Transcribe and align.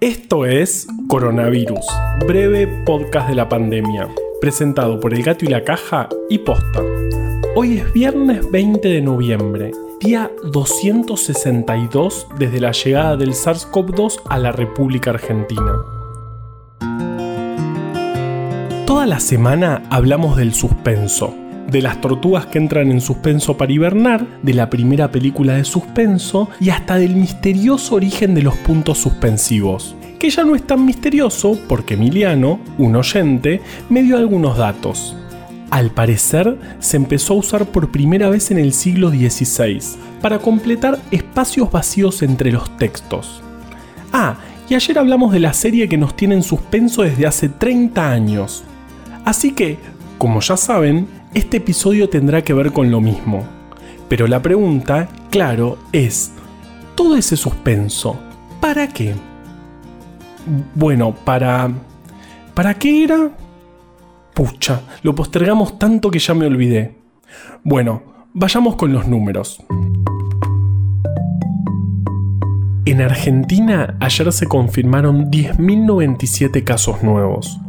Esto 0.00 0.46
es 0.46 0.86
Coronavirus, 1.08 1.84
breve 2.26 2.66
podcast 2.86 3.28
de 3.28 3.34
la 3.34 3.50
pandemia, 3.50 4.08
presentado 4.40 4.98
por 4.98 5.12
El 5.12 5.22
Gato 5.22 5.44
y 5.44 5.48
la 5.48 5.62
Caja 5.62 6.08
y 6.30 6.38
Posta. 6.38 6.80
Hoy 7.54 7.76
es 7.76 7.92
viernes 7.92 8.50
20 8.50 8.88
de 8.88 9.02
noviembre, 9.02 9.72
día 10.00 10.30
262 10.42 12.28
desde 12.38 12.60
la 12.60 12.72
llegada 12.72 13.18
del 13.18 13.34
SARS-CoV-2 13.34 14.22
a 14.30 14.38
la 14.38 14.52
República 14.52 15.10
Argentina. 15.10 15.74
Toda 18.86 19.04
la 19.04 19.20
semana 19.20 19.82
hablamos 19.90 20.38
del 20.38 20.54
suspenso, 20.54 21.34
de 21.68 21.82
las 21.82 22.00
tortugas 22.00 22.46
que 22.46 22.58
entran 22.58 22.90
en 22.90 23.00
suspenso 23.00 23.56
para 23.56 23.72
hibernar, 23.72 24.26
de 24.42 24.54
la 24.54 24.70
primera 24.70 25.10
película 25.10 25.54
de 25.54 25.64
suspenso 25.64 26.48
y 26.60 26.70
hasta 26.70 26.96
del 26.96 27.16
misterioso 27.16 27.96
origen 27.96 28.34
de 28.34 28.42
los 28.42 28.56
puntos 28.56 28.98
suspensivos. 28.98 29.94
Que 30.18 30.30
ya 30.30 30.44
no 30.44 30.54
es 30.54 30.66
tan 30.66 30.84
misterioso 30.84 31.58
porque 31.68 31.94
Emiliano, 31.94 32.60
un 32.78 32.96
oyente, 32.96 33.60
me 33.88 34.02
dio 34.02 34.16
algunos 34.16 34.58
datos. 34.58 35.16
Al 35.70 35.90
parecer, 35.90 36.58
se 36.80 36.96
empezó 36.96 37.34
a 37.34 37.38
usar 37.38 37.66
por 37.66 37.90
primera 37.90 38.28
vez 38.28 38.50
en 38.50 38.58
el 38.58 38.72
siglo 38.72 39.10
XVI, 39.10 39.80
para 40.20 40.38
completar 40.38 40.98
espacios 41.10 41.70
vacíos 41.70 42.22
entre 42.22 42.52
los 42.52 42.76
textos. 42.76 43.42
Ah, 44.12 44.36
y 44.68 44.74
ayer 44.74 44.98
hablamos 44.98 45.32
de 45.32 45.40
la 45.40 45.52
serie 45.52 45.88
que 45.88 45.96
nos 45.96 46.16
tiene 46.16 46.34
en 46.34 46.42
suspenso 46.42 47.02
desde 47.02 47.26
hace 47.26 47.48
30 47.48 48.10
años. 48.10 48.64
Así 49.24 49.52
que, 49.52 49.78
como 50.18 50.40
ya 50.40 50.56
saben, 50.56 51.08
este 51.34 51.58
episodio 51.58 52.08
tendrá 52.08 52.42
que 52.42 52.52
ver 52.52 52.72
con 52.72 52.90
lo 52.90 53.00
mismo. 53.00 53.44
Pero 54.08 54.26
la 54.26 54.42
pregunta, 54.42 55.08
claro, 55.30 55.78
es, 55.92 56.32
todo 56.96 57.16
ese 57.16 57.36
suspenso, 57.36 58.18
¿para 58.60 58.88
qué? 58.88 59.14
Bueno, 60.74 61.14
para... 61.14 61.70
¿Para 62.54 62.74
qué 62.74 63.04
era? 63.04 63.30
Pucha, 64.34 64.82
lo 65.02 65.14
postergamos 65.14 65.78
tanto 65.78 66.10
que 66.10 66.18
ya 66.18 66.34
me 66.34 66.46
olvidé. 66.46 66.96
Bueno, 67.62 68.02
vayamos 68.34 68.74
con 68.74 68.92
los 68.92 69.06
números. 69.06 69.62
En 72.84 73.00
Argentina 73.00 73.96
ayer 74.00 74.32
se 74.32 74.46
confirmaron 74.46 75.30
10.097 75.30 76.64
casos 76.64 77.04
nuevos 77.04 77.60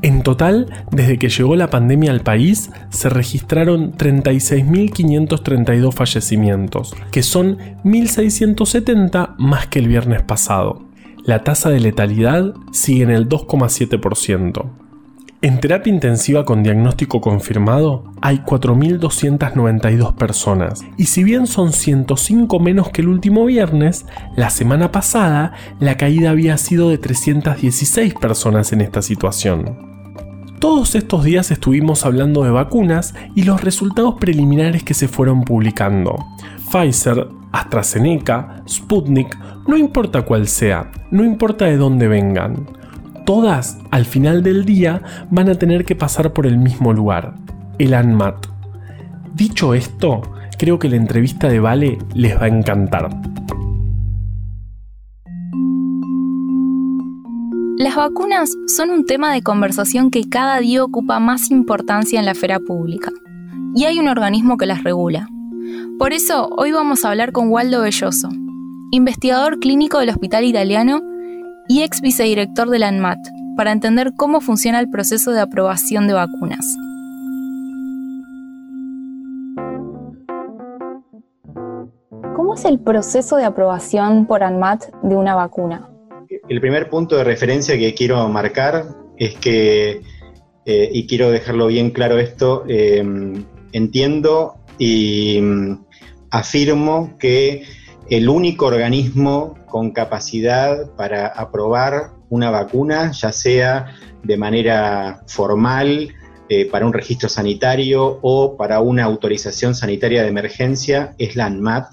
En 0.00 0.22
total, 0.22 0.72
desde 0.92 1.18
que 1.18 1.28
llegó 1.28 1.56
la 1.56 1.70
pandemia 1.70 2.12
al 2.12 2.20
país, 2.20 2.70
se 2.90 3.08
registraron 3.08 3.92
36.532 3.94 5.92
fallecimientos, 5.92 6.94
que 7.10 7.24
son 7.24 7.58
1.670 7.84 9.34
más 9.38 9.66
que 9.66 9.80
el 9.80 9.88
viernes 9.88 10.22
pasado. 10.22 10.84
La 11.24 11.42
tasa 11.42 11.68
de 11.70 11.80
letalidad 11.80 12.54
sigue 12.70 13.02
en 13.02 13.10
el 13.10 13.28
2,7%. 13.28 14.87
En 15.40 15.60
terapia 15.60 15.92
intensiva 15.92 16.44
con 16.44 16.64
diagnóstico 16.64 17.20
confirmado 17.20 18.12
hay 18.20 18.38
4.292 18.38 20.16
personas 20.16 20.84
y 20.96 21.04
si 21.04 21.22
bien 21.22 21.46
son 21.46 21.72
105 21.72 22.58
menos 22.58 22.90
que 22.90 23.02
el 23.02 23.08
último 23.08 23.44
viernes, 23.44 24.04
la 24.34 24.50
semana 24.50 24.90
pasada 24.90 25.52
la 25.78 25.96
caída 25.96 26.30
había 26.30 26.58
sido 26.58 26.90
de 26.90 26.98
316 26.98 28.14
personas 28.14 28.72
en 28.72 28.80
esta 28.80 29.00
situación. 29.00 29.78
Todos 30.58 30.96
estos 30.96 31.22
días 31.22 31.52
estuvimos 31.52 32.04
hablando 32.04 32.42
de 32.42 32.50
vacunas 32.50 33.14
y 33.36 33.44
los 33.44 33.62
resultados 33.62 34.16
preliminares 34.18 34.82
que 34.82 34.94
se 34.94 35.06
fueron 35.06 35.44
publicando. 35.44 36.16
Pfizer, 36.72 37.28
AstraZeneca, 37.52 38.64
Sputnik, 38.68 39.38
no 39.68 39.76
importa 39.76 40.22
cuál 40.22 40.48
sea, 40.48 40.90
no 41.12 41.24
importa 41.24 41.66
de 41.66 41.76
dónde 41.76 42.08
vengan 42.08 42.77
todas, 43.28 43.76
al 43.90 44.06
final 44.06 44.42
del 44.42 44.64
día, 44.64 45.02
van 45.30 45.50
a 45.50 45.54
tener 45.54 45.84
que 45.84 45.94
pasar 45.94 46.32
por 46.32 46.46
el 46.46 46.56
mismo 46.56 46.94
lugar, 46.94 47.34
el 47.78 47.92
ANMAT. 47.92 48.46
Dicho 49.34 49.74
esto, 49.74 50.22
creo 50.58 50.78
que 50.78 50.88
la 50.88 50.96
entrevista 50.96 51.46
de 51.46 51.60
Vale 51.60 51.98
les 52.14 52.34
va 52.40 52.44
a 52.44 52.48
encantar. 52.48 53.10
Las 57.76 57.96
vacunas 57.96 58.50
son 58.66 58.88
un 58.88 59.04
tema 59.04 59.34
de 59.34 59.42
conversación 59.42 60.10
que 60.10 60.26
cada 60.30 60.58
día 60.60 60.82
ocupa 60.82 61.20
más 61.20 61.50
importancia 61.50 62.18
en 62.18 62.24
la 62.24 62.32
esfera 62.32 62.60
pública, 62.60 63.10
y 63.74 63.84
hay 63.84 63.98
un 63.98 64.08
organismo 64.08 64.56
que 64.56 64.64
las 64.64 64.84
regula. 64.84 65.28
Por 65.98 66.14
eso, 66.14 66.48
hoy 66.56 66.72
vamos 66.72 67.04
a 67.04 67.10
hablar 67.10 67.32
con 67.32 67.50
Waldo 67.50 67.82
Belloso, 67.82 68.30
investigador 68.90 69.58
clínico 69.58 69.98
del 69.98 70.08
Hospital 70.08 70.44
Italiano 70.44 71.02
y 71.68 71.82
ex 71.82 72.00
vicedirector 72.00 72.70
de 72.70 72.78
la 72.78 72.88
ANMAT, 72.88 73.18
para 73.56 73.72
entender 73.72 74.12
cómo 74.16 74.40
funciona 74.40 74.80
el 74.80 74.88
proceso 74.88 75.32
de 75.32 75.40
aprobación 75.40 76.06
de 76.08 76.14
vacunas. 76.14 76.76
¿Cómo 82.34 82.54
es 82.54 82.64
el 82.64 82.80
proceso 82.80 83.36
de 83.36 83.44
aprobación 83.44 84.26
por 84.26 84.42
ANMAT 84.42 84.84
de 85.02 85.16
una 85.16 85.34
vacuna? 85.34 85.90
El 86.48 86.60
primer 86.60 86.88
punto 86.88 87.16
de 87.16 87.24
referencia 87.24 87.76
que 87.78 87.94
quiero 87.94 88.26
marcar 88.28 88.84
es 89.18 89.36
que, 89.36 90.02
eh, 90.64 90.90
y 90.92 91.06
quiero 91.06 91.30
dejarlo 91.30 91.66
bien 91.66 91.90
claro 91.90 92.18
esto, 92.18 92.64
eh, 92.68 93.04
entiendo 93.72 94.54
y 94.78 95.40
mm, 95.42 95.84
afirmo 96.30 97.16
que 97.18 97.64
el 98.10 98.28
único 98.28 98.66
organismo 98.66 99.56
con 99.66 99.90
capacidad 99.90 100.90
para 100.96 101.26
aprobar 101.26 102.10
una 102.30 102.50
vacuna, 102.50 103.12
ya 103.12 103.32
sea 103.32 103.94
de 104.22 104.36
manera 104.36 105.22
formal, 105.26 106.14
eh, 106.50 106.64
para 106.64 106.86
un 106.86 106.94
registro 106.94 107.28
sanitario 107.28 108.18
o 108.22 108.56
para 108.56 108.80
una 108.80 109.04
autorización 109.04 109.74
sanitaria 109.74 110.22
de 110.22 110.28
emergencia, 110.28 111.14
es 111.18 111.36
la 111.36 111.44
ANMAT. 111.46 111.92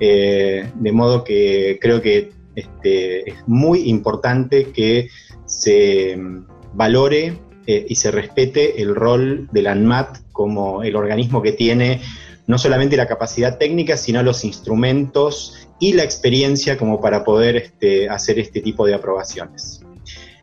Eh, 0.00 0.70
de 0.74 0.92
modo 0.92 1.24
que 1.24 1.78
creo 1.80 2.00
que 2.00 2.32
este, 2.54 3.28
es 3.30 3.36
muy 3.46 3.88
importante 3.90 4.72
que 4.72 5.08
se 5.44 6.18
valore 6.72 7.38
eh, 7.66 7.86
y 7.86 7.94
se 7.96 8.10
respete 8.10 8.80
el 8.80 8.94
rol 8.94 9.48
de 9.52 9.62
la 9.62 9.72
ANMAT 9.72 10.18
como 10.32 10.82
el 10.82 10.96
organismo 10.96 11.42
que 11.42 11.52
tiene 11.52 12.00
no 12.46 12.58
solamente 12.58 12.96
la 12.96 13.06
capacidad 13.06 13.58
técnica, 13.58 13.96
sino 13.96 14.22
los 14.22 14.44
instrumentos 14.44 15.68
y 15.78 15.92
la 15.92 16.04
experiencia 16.04 16.76
como 16.76 17.00
para 17.00 17.24
poder 17.24 17.56
este, 17.56 18.08
hacer 18.08 18.38
este 18.38 18.60
tipo 18.60 18.86
de 18.86 18.94
aprobaciones. 18.94 19.82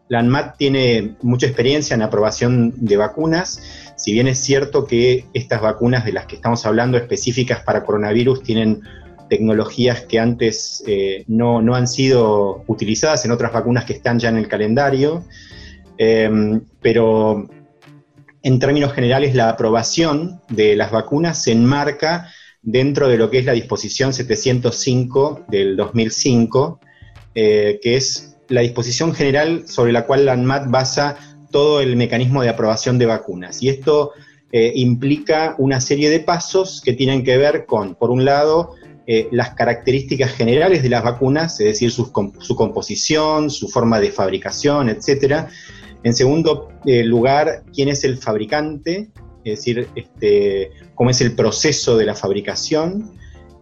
La 0.10 0.20
ANMAT 0.20 0.58
tiene 0.58 1.16
mucha 1.22 1.48
experiencia 1.48 1.96
en 1.96 2.02
aprobación 2.02 2.74
de 2.76 2.98
vacunas, 2.98 3.94
si 3.96 4.12
bien 4.12 4.28
es 4.28 4.40
cierto 4.40 4.86
que 4.86 5.26
estas 5.34 5.62
vacunas 5.62 6.04
de 6.06 6.12
las 6.12 6.26
que 6.26 6.36
estamos 6.36 6.66
hablando 6.66 6.98
específicas 6.98 7.62
para 7.64 7.86
coronavirus 7.86 8.44
tienen 8.44 8.82
tecnologías 9.30 10.02
que 10.02 10.20
antes 10.20 10.84
eh, 10.86 11.24
no, 11.28 11.58
han 11.74 11.88
sido 11.88 12.64
utilizadas 12.68 13.24
en 13.26 13.32
otras 13.32 13.54
vacunas 13.54 13.86
que 13.86 13.94
están 13.94 14.20
ya 14.20 14.30
en 14.30 14.38
el 14.38 14.48
calendario, 14.48 15.24
eh, 15.98 16.60
pero 16.82 17.48
en 18.44 18.60
términos 18.60 18.94
generales, 18.94 19.34
la 19.36 19.50
aprobación 19.50 20.42
de 20.50 20.76
las 20.76 20.92
vacunas 20.92 21.42
se 21.42 21.54
enmarca 21.54 22.30
dentro 22.62 23.08
de 23.08 23.18
lo 23.18 23.30
que 23.30 23.40
es 23.40 23.46
la 23.46 23.54
disposición 23.54 24.14
705 24.14 25.46
del 25.48 25.78
2005, 25.78 26.80
eh, 27.36 27.80
que 27.82 27.96
es 27.96 28.36
la 28.50 28.62
disposición 28.62 29.14
general 29.14 29.64
sobre 29.68 29.94
la 29.94 30.06
cual 30.06 30.26
la 30.26 30.34
ANMAT 30.34 30.70
basa 30.70 31.18
todo 31.52 31.80
el 31.80 31.96
mecanismo 31.96 32.42
de 32.42 32.50
aprobación 32.50 33.00
de 33.00 33.06
vacunas. 33.06 33.64
Y 33.64 33.70
esto 33.70 34.12
eh, 34.52 34.74
implica 34.76 35.56
una 35.58 35.80
serie 35.80 36.10
de 36.10 36.20
pasos 36.20 36.82
que 36.84 36.94
tienen 36.94 37.24
que 37.24 37.38
ver 37.38 37.66
con, 37.66 37.96
por 37.96 38.12
un 38.12 38.26
lado, 38.26 38.76
eh, 39.08 39.30
las 39.32 39.54
características 39.56 40.32
generales 40.32 40.84
de 40.84 40.90
las 40.90 41.04
vacunas, 41.04 41.60
es 41.62 41.68
decir, 41.68 41.92
su, 41.92 42.12
su 42.40 42.56
composición, 42.56 43.50
su 43.50 43.70
forma 43.70 44.02
de 44.02 44.12
fabricación, 44.12 44.90
etcétera, 44.90 45.50
en 46.04 46.14
segundo 46.14 46.70
eh, 46.86 47.04
lugar, 47.04 47.64
quién 47.74 47.90
es 47.90 48.04
el 48.04 48.18
fabricante 48.18 49.12
es 49.44 49.60
decir, 49.60 49.88
este, 49.96 50.72
cómo 50.96 51.10
es 51.10 51.22
el 51.22 51.36
proceso 51.36 51.98
de 51.98 52.06
la 52.06 52.16
fabricación. 52.16 53.12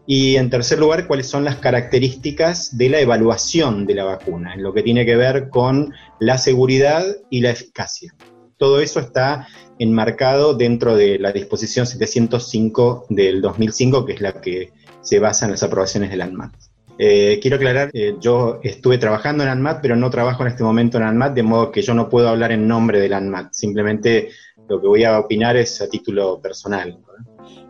Y 0.06 0.36
en 0.36 0.50
tercer 0.50 0.80
lugar, 0.80 1.08
cuáles 1.08 1.28
son 1.28 1.44
las 1.44 1.58
características 1.58 2.78
de 2.78 2.90
la 2.90 3.00
evaluación 3.00 3.86
de 3.86 3.96
la 3.96 4.04
vacuna, 4.04 4.54
en 4.54 4.64
lo 4.64 4.74
que 4.74 4.84
tiene 4.84 5.06
que 5.06 5.16
ver 5.16 5.50
con 5.50 5.94
la 6.20 6.38
seguridad 6.38 7.06
y 7.30 7.42
la 7.42 7.52
eficacia. 7.52 8.14
Todo 8.58 8.82
eso 8.82 9.00
está 9.00 9.48
enmarcado 9.80 10.54
dentro 10.54 10.96
de 10.96 11.18
la 11.18 11.32
disposición 11.32 11.88
705 11.88 13.06
del 13.10 13.42
2005, 13.42 14.06
que 14.06 14.14
es 14.14 14.22
la 14.22 14.34
que 14.34 14.72
se 15.02 15.20
basa 15.20 15.46
en 15.46 15.52
las 15.52 15.64
aprobaciones 15.64 16.12
del 16.12 16.22
ANMAT. 16.22 16.54
Eh, 17.04 17.40
quiero 17.42 17.56
aclarar, 17.56 17.90
eh, 17.94 18.16
yo 18.20 18.60
estuve 18.62 19.00
trabajando 19.00 19.42
en 19.42 19.50
ANMAT, 19.50 19.80
pero 19.82 19.96
no 19.96 20.12
trabajo 20.12 20.44
en 20.44 20.50
este 20.50 20.64
momento 20.64 21.00
en 21.00 21.04
ANMAT, 21.04 21.34
de 21.34 21.42
modo 21.42 21.72
que 21.72 21.82
yo 21.82 21.96
no 21.96 22.08
puedo 22.10 22.30
hablar 22.30 22.52
en 22.52 22.68
nombre 22.68 23.00
del 23.00 23.14
ANMAT. 23.14 23.54
Simplemente 23.54 24.30
lo 24.70 24.80
que 24.80 24.88
voy 24.88 25.04
a 25.04 25.18
opinar 25.18 25.58
es 25.58 25.82
a 25.82 25.90
título 25.90 26.40
personal. 26.40 27.00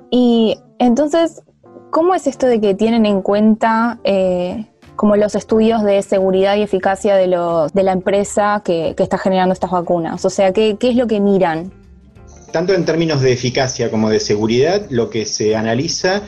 Y 0.09 0.57
entonces, 0.79 1.43
¿cómo 1.91 2.13
es 2.13 2.27
esto 2.27 2.45
de 2.45 2.59
que 2.59 2.75
tienen 2.75 3.05
en 3.05 3.21
cuenta 3.21 4.01
eh, 4.03 4.65
como 4.97 5.15
los 5.15 5.33
estudios 5.35 5.81
de 5.85 6.01
seguridad 6.01 6.57
y 6.57 6.63
eficacia 6.63 7.15
de, 7.15 7.27
los, 7.27 7.71
de 7.71 7.83
la 7.83 7.93
empresa 7.93 8.61
que, 8.65 8.93
está 8.97 9.17
generando 9.17 9.53
estas 9.53 9.71
vacunas? 9.71 10.25
O 10.25 10.29
sea, 10.29 10.51
¿qué, 10.51 10.75
¿qué 10.77 10.89
es 10.89 10.97
lo 10.97 11.07
que 11.07 11.21
miran? 11.21 11.71
Tanto 12.51 12.73
en 12.73 12.83
términos 12.83 13.21
de 13.21 13.31
eficacia 13.31 13.89
como 13.89 14.09
de 14.09 14.19
seguridad, 14.19 14.87
lo 14.89 15.09
que 15.09 15.25
se 15.25 15.55
analiza 15.55 16.23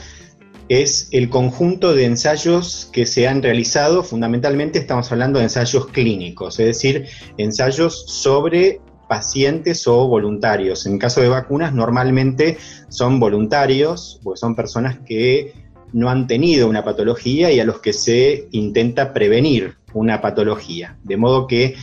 es 0.69 1.09
el 1.11 1.29
conjunto 1.29 1.93
de 1.93 2.05
ensayos 2.05 2.89
que 2.91 3.05
se 3.05 3.27
han 3.27 3.41
realizado, 3.41 4.03
fundamentalmente 4.03 4.79
estamos 4.79 5.11
hablando 5.11 5.39
de 5.39 5.45
ensayos 5.45 5.87
clínicos, 5.87 6.59
es 6.59 6.67
decir, 6.67 7.07
ensayos 7.37 8.05
sobre 8.07 8.79
pacientes 9.07 9.87
o 9.87 10.07
voluntarios. 10.07 10.85
En 10.85 10.97
caso 10.97 11.21
de 11.21 11.29
vacunas, 11.29 11.73
normalmente 11.73 12.57
son 12.89 13.19
voluntarios, 13.19 14.19
pues 14.23 14.39
son 14.39 14.55
personas 14.55 14.99
que 15.05 15.53
no 15.91 16.09
han 16.09 16.25
tenido 16.25 16.67
una 16.67 16.83
patología 16.83 17.51
y 17.51 17.59
a 17.59 17.65
los 17.65 17.79
que 17.79 17.93
se 17.93 18.47
intenta 18.51 19.13
prevenir 19.13 19.75
una 19.93 20.21
patología. 20.21 20.97
De 21.03 21.17
modo 21.17 21.45
que 21.45 21.75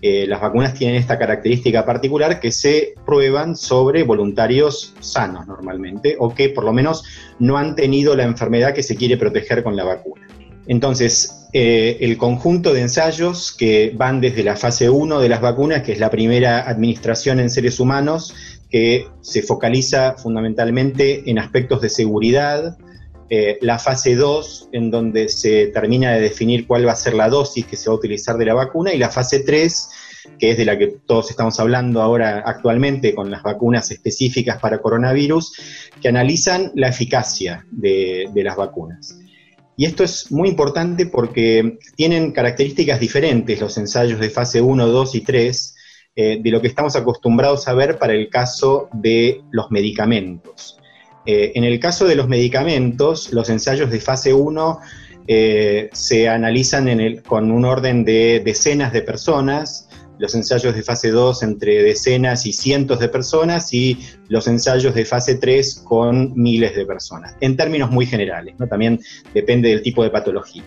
eh, 0.00 0.26
las 0.28 0.40
vacunas 0.40 0.74
tienen 0.74 0.96
esta 0.96 1.18
característica 1.18 1.84
particular 1.84 2.38
que 2.38 2.52
se 2.52 2.94
prueban 3.04 3.56
sobre 3.56 4.04
voluntarios 4.04 4.94
sanos 5.00 5.46
normalmente 5.46 6.16
o 6.18 6.34
que 6.34 6.50
por 6.50 6.64
lo 6.64 6.72
menos 6.72 7.04
no 7.40 7.58
han 7.58 7.74
tenido 7.74 8.14
la 8.14 8.22
enfermedad 8.24 8.74
que 8.74 8.82
se 8.82 8.96
quiere 8.96 9.16
proteger 9.16 9.64
con 9.64 9.74
la 9.74 9.84
vacuna. 9.84 10.28
Entonces, 10.68 11.48
eh, 11.52 11.96
el 12.00 12.18
conjunto 12.18 12.74
de 12.74 12.82
ensayos 12.82 13.52
que 13.52 13.92
van 13.96 14.20
desde 14.20 14.44
la 14.44 14.54
fase 14.54 14.90
1 14.90 15.18
de 15.18 15.28
las 15.28 15.40
vacunas, 15.40 15.82
que 15.82 15.92
es 15.92 15.98
la 15.98 16.10
primera 16.10 16.68
administración 16.68 17.40
en 17.40 17.48
seres 17.48 17.80
humanos, 17.80 18.34
que 18.70 19.08
se 19.22 19.42
focaliza 19.42 20.14
fundamentalmente 20.18 21.28
en 21.30 21.38
aspectos 21.38 21.80
de 21.80 21.88
seguridad, 21.88 22.76
eh, 23.30 23.58
la 23.60 23.78
fase 23.78 24.14
2, 24.14 24.70
en 24.72 24.90
donde 24.90 25.28
se 25.28 25.66
termina 25.66 26.12
de 26.12 26.20
definir 26.20 26.66
cuál 26.66 26.86
va 26.86 26.92
a 26.92 26.96
ser 26.96 27.12
la 27.12 27.28
dosis 27.28 27.66
que 27.66 27.76
se 27.76 27.90
va 27.90 27.94
a 27.94 27.98
utilizar 27.98 28.38
de 28.38 28.46
la 28.46 28.54
vacuna, 28.54 28.94
y 28.94 28.98
la 28.98 29.10
fase 29.10 29.40
3, 29.40 29.88
que 30.38 30.52
es 30.52 30.56
de 30.56 30.64
la 30.64 30.78
que 30.78 30.98
todos 31.06 31.30
estamos 31.30 31.60
hablando 31.60 32.00
ahora 32.00 32.42
actualmente 32.44 33.14
con 33.14 33.30
las 33.30 33.42
vacunas 33.42 33.90
específicas 33.90 34.58
para 34.58 34.78
coronavirus, 34.78 35.52
que 36.00 36.08
analizan 36.08 36.72
la 36.74 36.88
eficacia 36.88 37.66
de, 37.70 38.30
las 38.34 38.56
vacunas. 38.56 39.18
Y 39.76 39.84
esto 39.84 40.04
es 40.04 40.32
muy 40.32 40.48
importante 40.48 41.06
porque 41.06 41.78
tienen 41.96 42.32
características 42.32 42.98
diferentes 42.98 43.60
los 43.60 43.76
ensayos 43.76 44.18
de 44.20 44.30
fase 44.30 44.60
1, 44.60 44.86
2 44.86 45.14
y 45.14 45.20
3 45.20 45.74
eh, 46.16 46.38
de 46.42 46.50
lo 46.50 46.60
que 46.60 46.68
estamos 46.68 46.96
acostumbrados 46.96 47.68
a 47.68 47.74
ver 47.74 47.98
para 47.98 48.14
el 48.14 48.28
caso 48.28 48.88
de 48.92 49.42
los 49.50 49.70
medicamentos. 49.70 50.77
Eh, 51.30 51.52
en 51.56 51.64
el 51.64 51.78
caso 51.78 52.06
de 52.06 52.14
los 52.14 52.26
medicamentos, 52.26 53.34
los 53.34 53.50
ensayos 53.50 53.90
de 53.90 54.00
fase 54.00 54.32
1 54.32 54.78
eh, 55.26 55.90
se 55.92 56.26
analizan 56.26 56.88
con 57.26 57.50
un 57.50 57.66
orden 57.66 58.02
de 58.02 58.40
decenas 58.42 58.94
de 58.94 59.02
personas, 59.02 59.90
los 60.18 60.34
ensayos 60.34 60.74
de 60.74 60.82
fase 60.82 61.10
2 61.10 61.42
entre 61.42 61.82
decenas 61.82 62.46
y 62.46 62.54
cientos 62.54 62.98
de 62.98 63.10
personas 63.10 63.74
y 63.74 63.98
los 64.28 64.48
ensayos 64.48 64.94
de 64.94 65.04
fase 65.04 65.34
3 65.34 65.82
con 65.84 66.32
miles 66.34 66.74
de 66.74 66.86
personas, 66.86 67.36
en 67.42 67.58
términos 67.58 67.90
muy 67.90 68.06
generales, 68.06 68.54
también 68.70 68.98
depende 69.34 69.68
del 69.68 69.82
tipo 69.82 70.02
de 70.02 70.08
patología. 70.08 70.64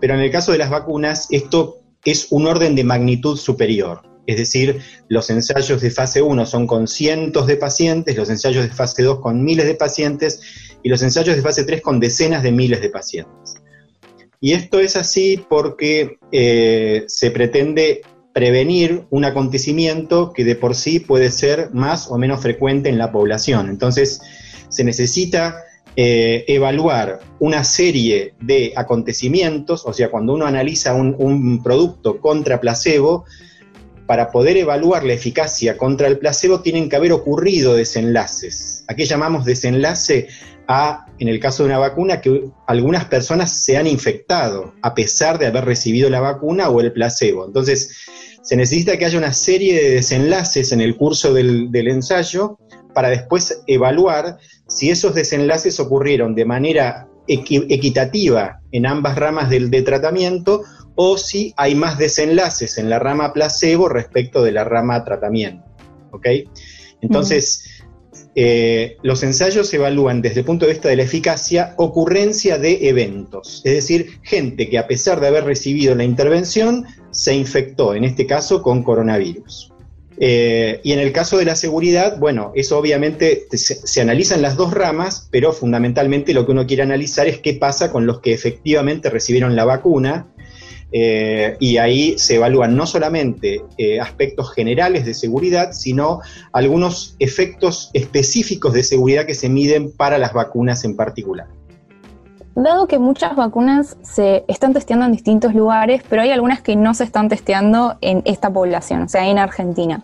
Pero 0.00 0.14
en 0.14 0.20
el 0.20 0.30
caso 0.30 0.52
de 0.52 0.58
las 0.58 0.70
vacunas, 0.70 1.26
esto 1.32 1.78
es 2.04 2.28
un 2.30 2.46
orden 2.46 2.76
de 2.76 2.84
magnitud 2.84 3.36
superior. 3.36 4.02
Es 4.26 4.36
decir, 4.36 4.80
los 5.08 5.30
ensayos 5.30 5.80
de 5.80 5.90
fase 5.90 6.22
1 6.22 6.46
son 6.46 6.66
con 6.66 6.88
cientos 6.88 7.46
de 7.46 7.56
pacientes, 7.56 8.16
los 8.16 8.28
ensayos 8.28 8.64
de 8.64 8.70
fase 8.70 9.02
2 9.02 9.20
con 9.20 9.44
miles 9.44 9.66
de 9.66 9.74
pacientes 9.74 10.40
y 10.82 10.88
los 10.88 11.02
ensayos 11.02 11.36
de 11.36 11.42
fase 11.42 11.64
3 11.64 11.80
con 11.80 12.00
decenas 12.00 12.42
de 12.42 12.52
miles 12.52 12.80
de 12.80 12.90
pacientes. 12.90 13.54
Y 14.40 14.52
esto 14.52 14.80
es 14.80 14.96
así 14.96 15.44
porque 15.48 16.18
eh, 16.32 17.04
se 17.06 17.30
pretende 17.30 18.02
prevenir 18.32 19.06
un 19.10 19.24
acontecimiento 19.24 20.32
que 20.32 20.44
de 20.44 20.56
por 20.56 20.74
sí 20.74 21.00
puede 21.00 21.30
ser 21.30 21.70
más 21.72 22.10
o 22.10 22.18
menos 22.18 22.42
frecuente 22.42 22.90
en 22.90 22.98
la 22.98 23.10
población. 23.10 23.70
Entonces, 23.70 24.20
se 24.68 24.84
necesita 24.84 25.56
eh, 25.96 26.44
evaluar 26.48 27.20
una 27.38 27.64
serie 27.64 28.34
de 28.38 28.74
acontecimientos, 28.76 29.86
o 29.86 29.94
sea, 29.94 30.10
cuando 30.10 30.34
uno 30.34 30.44
analiza 30.44 30.92
un, 30.92 31.16
un 31.18 31.62
producto 31.62 32.20
contra 32.20 32.60
placebo, 32.60 33.24
para 34.06 34.30
poder 34.30 34.56
evaluar 34.56 35.04
la 35.04 35.12
eficacia 35.12 35.76
contra 35.76 36.06
el 36.06 36.18
placebo 36.18 36.60
tienen 36.60 36.88
que 36.88 36.96
haber 36.96 37.12
ocurrido 37.12 37.74
desenlaces. 37.74 38.84
¿A 38.88 38.94
qué 38.94 39.04
llamamos 39.04 39.44
desenlace? 39.44 40.28
A, 40.68 41.06
en 41.18 41.28
el 41.28 41.38
caso 41.38 41.62
de 41.62 41.68
una 41.68 41.78
vacuna, 41.78 42.20
que 42.20 42.44
algunas 42.66 43.04
personas 43.04 43.52
se 43.52 43.76
han 43.76 43.86
infectado 43.86 44.74
a 44.82 44.94
pesar 44.94 45.38
de 45.38 45.46
haber 45.46 45.64
recibido 45.64 46.10
la 46.10 46.20
vacuna 46.20 46.68
o 46.70 46.80
el 46.80 46.92
placebo. 46.92 47.46
Entonces, 47.46 48.06
se 48.42 48.56
necesita 48.56 48.96
que 48.96 49.04
haya 49.04 49.18
una 49.18 49.32
serie 49.32 49.74
de 49.74 49.90
desenlaces 49.90 50.70
en 50.70 50.80
el 50.80 50.96
curso 50.96 51.34
del, 51.34 51.68
ensayo 51.72 52.58
para 52.94 53.08
después 53.10 53.62
evaluar 53.66 54.38
si 54.68 54.90
esos 54.90 55.14
desenlaces 55.14 55.80
ocurrieron 55.80 56.34
de 56.34 56.44
manera 56.44 57.08
equitativa 57.26 58.60
en 58.70 58.86
ambas 58.86 59.16
ramas 59.16 59.50
del 59.50 59.68
de 59.70 59.82
tratamiento 59.82 60.62
o 60.96 61.16
si 61.16 61.54
hay 61.56 61.74
más 61.74 61.98
desenlaces 61.98 62.78
en 62.78 62.90
la 62.90 62.98
rama 62.98 63.32
placebo 63.32 63.88
respecto 63.88 64.42
de 64.42 64.52
la 64.52 64.64
rama 64.64 65.04
tratamiento. 65.04 65.64
¿Ok? 66.10 66.26
Entonces, 67.02 67.84
eh, 68.34 68.96
los 69.02 69.22
ensayos 69.22 69.72
evalúan 69.72 70.22
desde 70.22 70.40
el 70.40 70.46
punto 70.46 70.66
de 70.66 70.72
vista 70.72 70.88
de 70.88 70.96
la 70.96 71.04
eficacia 71.04 71.74
ocurrencia 71.76 72.58
de 72.58 72.88
eventos, 72.88 73.62
es 73.64 73.74
decir, 73.74 74.20
gente 74.22 74.68
que 74.68 74.78
a 74.78 74.86
pesar 74.86 75.20
de 75.20 75.28
haber 75.28 75.44
recibido 75.44 75.94
la 75.94 76.04
intervención 76.04 76.84
se 77.10 77.34
infectó, 77.34 77.94
en 77.94 78.04
este 78.04 78.26
caso 78.26 78.62
con 78.62 78.82
coronavirus. 78.82 79.72
Eh, 80.18 80.80
y 80.82 80.92
en 80.92 80.98
el 80.98 81.12
caso 81.12 81.36
de 81.36 81.44
la 81.44 81.56
seguridad, 81.56 82.18
bueno, 82.18 82.52
eso 82.54 82.78
obviamente 82.78 83.46
se, 83.52 83.74
se, 83.74 84.00
analizan 84.00 84.40
las 84.40 84.56
dos 84.56 84.72
ramas, 84.72 85.28
pero 85.30 85.52
fundamentalmente 85.52 86.32
lo 86.32 86.46
que 86.46 86.52
uno 86.52 86.66
quiere 86.66 86.82
analizar 86.82 87.26
es 87.26 87.38
qué 87.40 87.54
pasa 87.54 87.90
con 87.90 88.06
los 88.06 88.20
que 88.20 88.32
efectivamente 88.32 89.10
recibieron 89.10 89.56
la 89.56 89.66
vacuna 89.66 90.28
eh, 90.92 91.56
y 91.58 91.78
ahí 91.78 92.16
se 92.18 92.36
evalúan 92.36 92.76
no 92.76 92.86
solamente 92.86 93.62
eh, 93.76 94.00
aspectos 94.00 94.52
generales 94.52 95.04
de 95.04 95.14
seguridad, 95.14 95.72
sino 95.72 96.20
algunos 96.52 97.16
efectos 97.18 97.90
específicos 97.92 98.72
de 98.72 98.82
seguridad 98.82 99.26
que 99.26 99.34
se 99.34 99.48
miden 99.48 99.90
para 99.92 100.18
las 100.18 100.32
vacunas 100.32 100.84
en 100.84 100.96
particular. 100.96 101.48
Dado 102.54 102.86
que 102.86 102.98
muchas 102.98 103.36
vacunas 103.36 103.98
se 104.02 104.44
están 104.48 104.72
testeando 104.72 105.04
en 105.04 105.12
distintos 105.12 105.54
lugares, 105.54 106.02
pero 106.08 106.22
hay 106.22 106.30
algunas 106.30 106.62
que 106.62 106.74
no 106.76 106.94
se 106.94 107.04
están 107.04 107.28
testeando 107.28 107.98
en 108.00 108.22
esta 108.24 108.50
población, 108.50 109.02
o 109.02 109.08
sea, 109.08 109.26
en 109.26 109.38
Argentina. 109.38 110.02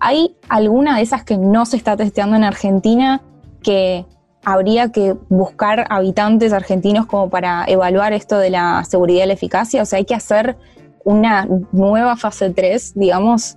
¿Hay 0.00 0.36
alguna 0.48 0.96
de 0.96 1.02
esas 1.02 1.22
que 1.22 1.36
no 1.38 1.64
se 1.64 1.76
está 1.76 1.96
testeando 1.96 2.34
en 2.34 2.42
Argentina 2.42 3.22
que 3.62 4.04
habría 4.44 4.90
que 4.90 5.14
buscar 5.28 5.86
habitantes 5.90 6.52
argentinos 6.52 7.06
como 7.06 7.30
para 7.30 7.64
evaluar 7.66 8.12
esto 8.12 8.38
de 8.38 8.50
la 8.50 8.84
seguridad 8.84 9.24
y 9.24 9.28
la 9.28 9.34
eficacia? 9.34 9.82
O 9.82 9.86
sea, 9.86 9.98
hay 9.98 10.04
que 10.04 10.14
hacer 10.14 10.56
una 11.04 11.48
nueva 11.72 12.16
fase 12.16 12.50
3, 12.50 12.92
digamos. 12.94 13.56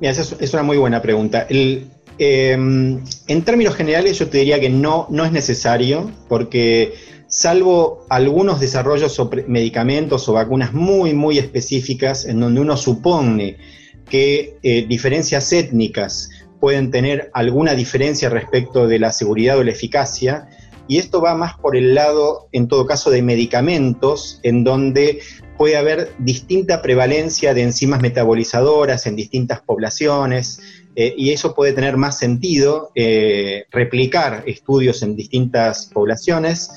Mira, 0.00 0.12
esa 0.12 0.36
es 0.38 0.52
una 0.52 0.62
muy 0.62 0.76
buena 0.76 1.00
pregunta. 1.00 1.46
Em, 2.18 3.02
en 3.28 3.42
términos 3.42 3.74
generales 3.74 4.18
yo 4.18 4.28
te 4.28 4.38
diría 4.38 4.60
que 4.60 4.70
no, 4.70 5.06
no 5.10 5.24
es 5.24 5.32
necesario, 5.32 6.10
porque 6.28 6.94
salvo 7.28 8.06
algunos 8.08 8.60
desarrollos 8.60 9.18
o 9.18 9.30
medicamentos 9.48 10.28
o 10.28 10.32
vacunas 10.32 10.72
muy, 10.72 11.12
muy 11.12 11.38
específicas 11.38 12.24
en 12.24 12.40
donde 12.40 12.60
uno 12.60 12.76
supone 12.76 13.58
que 14.08 14.56
eh, 14.62 14.86
diferencias 14.88 15.52
étnicas 15.52 16.30
pueden 16.60 16.90
tener 16.90 17.30
alguna 17.34 17.74
diferencia 17.74 18.28
respecto 18.28 18.86
de 18.86 18.98
la 18.98 19.12
seguridad 19.12 19.58
o 19.58 19.64
la 19.64 19.72
eficacia, 19.72 20.48
y 20.88 20.98
esto 20.98 21.20
va 21.20 21.34
más 21.34 21.58
por 21.58 21.76
el 21.76 21.94
lado, 21.94 22.48
en 22.52 22.68
todo 22.68 22.86
caso, 22.86 23.10
de 23.10 23.22
medicamentos, 23.22 24.40
en 24.42 24.62
donde 24.62 25.20
puede 25.58 25.76
haber 25.76 26.12
distinta 26.18 26.82
prevalencia 26.82 27.54
de 27.54 27.62
enzimas 27.62 28.00
metabolizadoras 28.00 29.06
en 29.06 29.16
distintas 29.16 29.60
poblaciones, 29.60 30.60
eh, 30.94 31.14
y 31.16 31.30
eso 31.30 31.54
puede 31.54 31.72
tener 31.72 31.96
más 31.96 32.18
sentido, 32.18 32.90
eh, 32.94 33.64
replicar 33.70 34.44
estudios 34.46 35.02
en 35.02 35.16
distintas 35.16 35.90
poblaciones. 35.92 36.70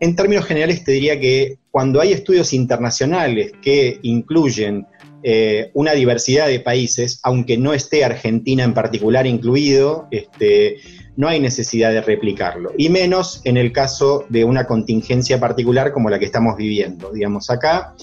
En 0.00 0.16
términos 0.16 0.46
generales, 0.46 0.84
te 0.84 0.92
diría 0.92 1.20
que 1.20 1.58
cuando 1.70 2.00
hay 2.00 2.12
estudios 2.12 2.52
internacionales 2.52 3.52
que 3.60 3.98
incluyen 4.02 4.86
eh, 5.22 5.70
una 5.74 5.92
diversidad 5.92 6.48
de 6.48 6.60
países, 6.60 7.20
aunque 7.22 7.58
no 7.58 7.74
esté 7.74 8.04
Argentina 8.04 8.64
en 8.64 8.74
particular 8.74 9.26
incluido, 9.26 10.08
este, 10.10 10.76
no 11.16 11.28
hay 11.28 11.40
necesidad 11.40 11.92
de 11.92 12.00
replicarlo, 12.00 12.72
y 12.78 12.88
menos 12.88 13.42
en 13.44 13.56
el 13.56 13.72
caso 13.72 14.24
de 14.28 14.44
una 14.44 14.66
contingencia 14.66 15.38
particular 15.38 15.92
como 15.92 16.08
la 16.08 16.18
que 16.18 16.24
estamos 16.24 16.56
viviendo. 16.56 17.12
Digamos, 17.12 17.50
acá, 17.50 17.94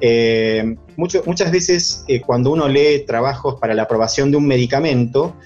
eh, 0.00 0.76
muchas 0.96 1.50
veces 1.50 2.04
eh, 2.08 2.20
cuando 2.20 2.50
uno 2.50 2.68
lee 2.68 3.04
trabajos 3.06 3.58
para 3.60 3.72
la 3.72 3.84
aprobación 3.84 4.30
de 4.30 4.36
un 4.36 4.46
medicamento, 4.46 5.36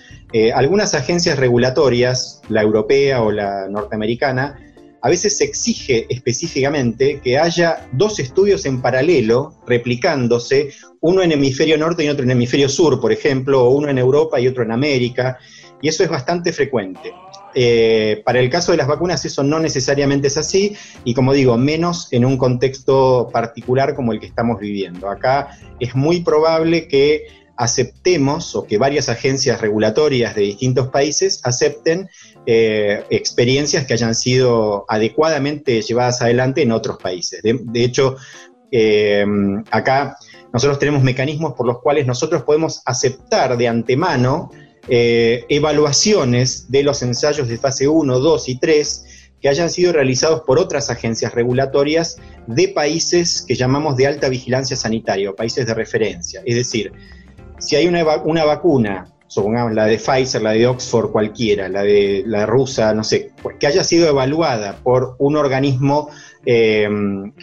algunas 0.54 0.94
agencias 0.94 1.40
regulatorias, 1.40 2.40
la 2.48 2.62
europea 2.62 3.20
o 3.20 3.32
la 3.32 3.66
norteamericana, 3.68 4.69
a 5.02 5.08
veces 5.08 5.38
se 5.38 5.44
exige 5.44 6.06
específicamente 6.10 7.20
que 7.22 7.38
haya 7.38 7.88
dos 7.92 8.18
estudios 8.18 8.66
en 8.66 8.82
paralelo 8.82 9.54
replicándose, 9.66 10.70
uno 11.00 11.22
en 11.22 11.32
hemisferio 11.32 11.78
norte 11.78 12.04
y 12.04 12.08
otro 12.08 12.24
en 12.24 12.30
hemisferio 12.30 12.68
sur, 12.68 13.00
por 13.00 13.12
ejemplo, 13.12 13.64
o 13.64 13.70
uno 13.70 13.88
en 13.88 13.98
Europa 13.98 14.38
y 14.40 14.48
otro 14.48 14.62
en 14.62 14.72
América, 14.72 15.38
y 15.80 15.88
eso 15.88 16.04
es 16.04 16.10
bastante 16.10 16.52
frecuente. 16.52 17.12
Eh, 17.54 18.22
para 18.24 18.38
el 18.38 18.48
caso 18.48 18.70
de 18.70 18.78
las 18.78 18.86
vacunas 18.86 19.24
eso 19.24 19.42
no 19.42 19.58
necesariamente 19.58 20.28
es 20.28 20.36
así 20.36 20.76
y 21.02 21.14
como 21.14 21.32
digo, 21.32 21.58
menos 21.58 22.06
en 22.12 22.24
un 22.24 22.36
contexto 22.36 23.28
particular 23.32 23.96
como 23.96 24.12
el 24.12 24.20
que 24.20 24.26
estamos 24.26 24.60
viviendo. 24.60 25.08
Acá 25.08 25.58
es 25.80 25.96
muy 25.96 26.20
probable 26.20 26.86
que 26.86 27.26
aceptemos 27.56 28.54
o 28.54 28.66
que 28.66 28.78
varias 28.78 29.10
agencias 29.10 29.60
regulatorias 29.60 30.34
de 30.34 30.42
distintos 30.42 30.88
países 30.88 31.40
acepten 31.44 32.08
eh, 32.46 33.04
experiencias 33.10 33.86
que 33.86 33.92
hayan 33.92 34.14
sido 34.14 34.84
adecuadamente 34.88 35.82
llevadas 35.82 36.22
adelante 36.22 36.62
en 36.62 36.72
otros 36.72 36.96
países. 36.98 37.42
De, 37.42 37.84
hecho, 37.84 38.16
eh, 38.72 39.24
acá 39.70 40.16
nosotros 40.52 40.78
tenemos 40.78 41.02
mecanismos 41.02 41.54
por 41.54 41.66
los 41.66 41.80
cuales 41.80 42.06
nosotros 42.06 42.42
podemos 42.42 42.82
aceptar 42.86 43.56
de 43.56 43.68
antemano 43.68 44.50
eh, 44.88 45.44
evaluaciones 45.48 46.70
de 46.70 46.82
los 46.82 47.02
ensayos 47.02 47.46
de 47.46 47.58
fase 47.58 47.86
1, 47.86 48.18
2 48.18 48.48
y 48.48 48.58
3 48.58 49.04
que 49.40 49.48
hayan 49.48 49.70
sido 49.70 49.92
realizados 49.92 50.42
por 50.42 50.58
otras 50.58 50.90
agencias 50.90 51.34
regulatorias 51.34 52.16
de 52.46 52.68
países 52.68 53.42
que 53.46 53.54
llamamos 53.54 53.96
de 53.96 54.06
alta 54.06 54.28
vigilancia 54.28 54.76
sanitaria 54.76 55.30
o 55.30 55.36
países 55.36 55.66
de 55.66 55.74
referencia. 55.74 56.42
Es 56.44 56.56
decir, 56.56 56.92
si 57.58 57.76
hay 57.76 57.86
una, 57.86 58.04
una 58.24 58.44
vacuna 58.44 59.12
supongamos 59.30 59.72
la 59.74 59.86
de 59.86 59.96
Pfizer, 59.96 60.42
la 60.42 60.50
de 60.50 60.66
Oxford, 60.66 61.12
cualquiera, 61.12 61.68
la 61.68 61.84
de 61.84 62.24
la 62.26 62.46
rusa, 62.46 62.92
no 62.94 63.04
sé, 63.04 63.30
que 63.60 63.66
haya 63.68 63.84
sido 63.84 64.08
evaluada 64.08 64.80
por 64.82 65.14
un 65.18 65.36
organismo 65.36 66.10
eh, 66.44 66.88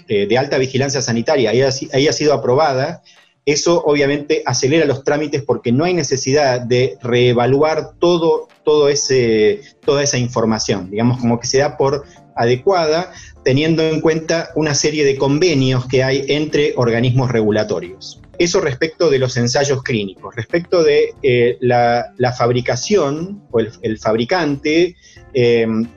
eh, 0.10 0.27
de 0.27 0.38
alta 0.38 0.58
vigilancia 0.58 1.01
sanitaria 1.01 1.53
y 1.53 1.62
haya, 1.62 2.12
sido 2.12 2.34
aprobada, 2.34 3.03
eso 3.46 3.82
obviamente 3.86 4.44
acelera 4.46 4.86
los 4.86 5.06
trámites 5.06 5.44
porque 5.44 5.72
no 5.72 5.86
hay 5.86 5.94
necesidad 5.94 6.60
de 6.60 6.98
reevaluar 7.01 7.94
todo, 8.00 8.50
todo 8.65 8.89
ese, 8.89 9.62
toda 9.79 10.03
esa 10.03 10.17
información, 10.17 10.91
digamos 10.91 11.20
como 11.20 11.39
que 11.39 11.48
se 11.48 11.60
da 11.60 11.77
por 11.77 12.03
adecuada, 12.36 13.13
teniendo 13.46 13.82
en 13.84 14.01
cuenta 14.01 14.50
una 14.56 14.75
serie 14.75 15.06
de 15.06 15.15
convenios 15.15 15.88
que 15.88 16.03
hay 16.03 16.25
entre 16.27 16.74
organismos 16.75 17.32
regulatorios. 17.32 18.22
Eso 18.38 18.62
respecto 18.62 19.10
de 19.10 19.20
los 19.20 19.36
ensayos 19.38 19.82
clínicos. 19.82 20.36
Respecto 20.36 20.84
de 20.84 21.15
eh, 21.24 21.58
la, 21.60 22.13
fabricación 22.38 23.44
o 23.51 23.60
el, 23.60 23.98
fabricante, 23.98 24.96
em, 25.34 25.88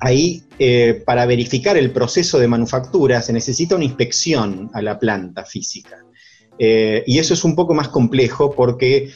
ahí 0.00 0.42
eh, 0.58 1.02
para 1.06 1.24
verificar 1.24 1.76
el 1.76 1.90
proceso 1.90 2.38
de 2.38 2.48
manufactura 2.48 3.22
se 3.22 3.32
necesita 3.32 3.76
una 3.76 3.84
inspección 3.84 4.70
a 4.74 4.82
la 4.82 4.98
planta 4.98 5.44
física. 5.44 5.98
Eh, 6.58 7.02
y 7.06 7.18
eso 7.18 7.32
es 7.32 7.42
un 7.44 7.56
poco 7.56 7.72
más 7.72 7.88
complejo 7.88 8.52
porque 8.54 9.10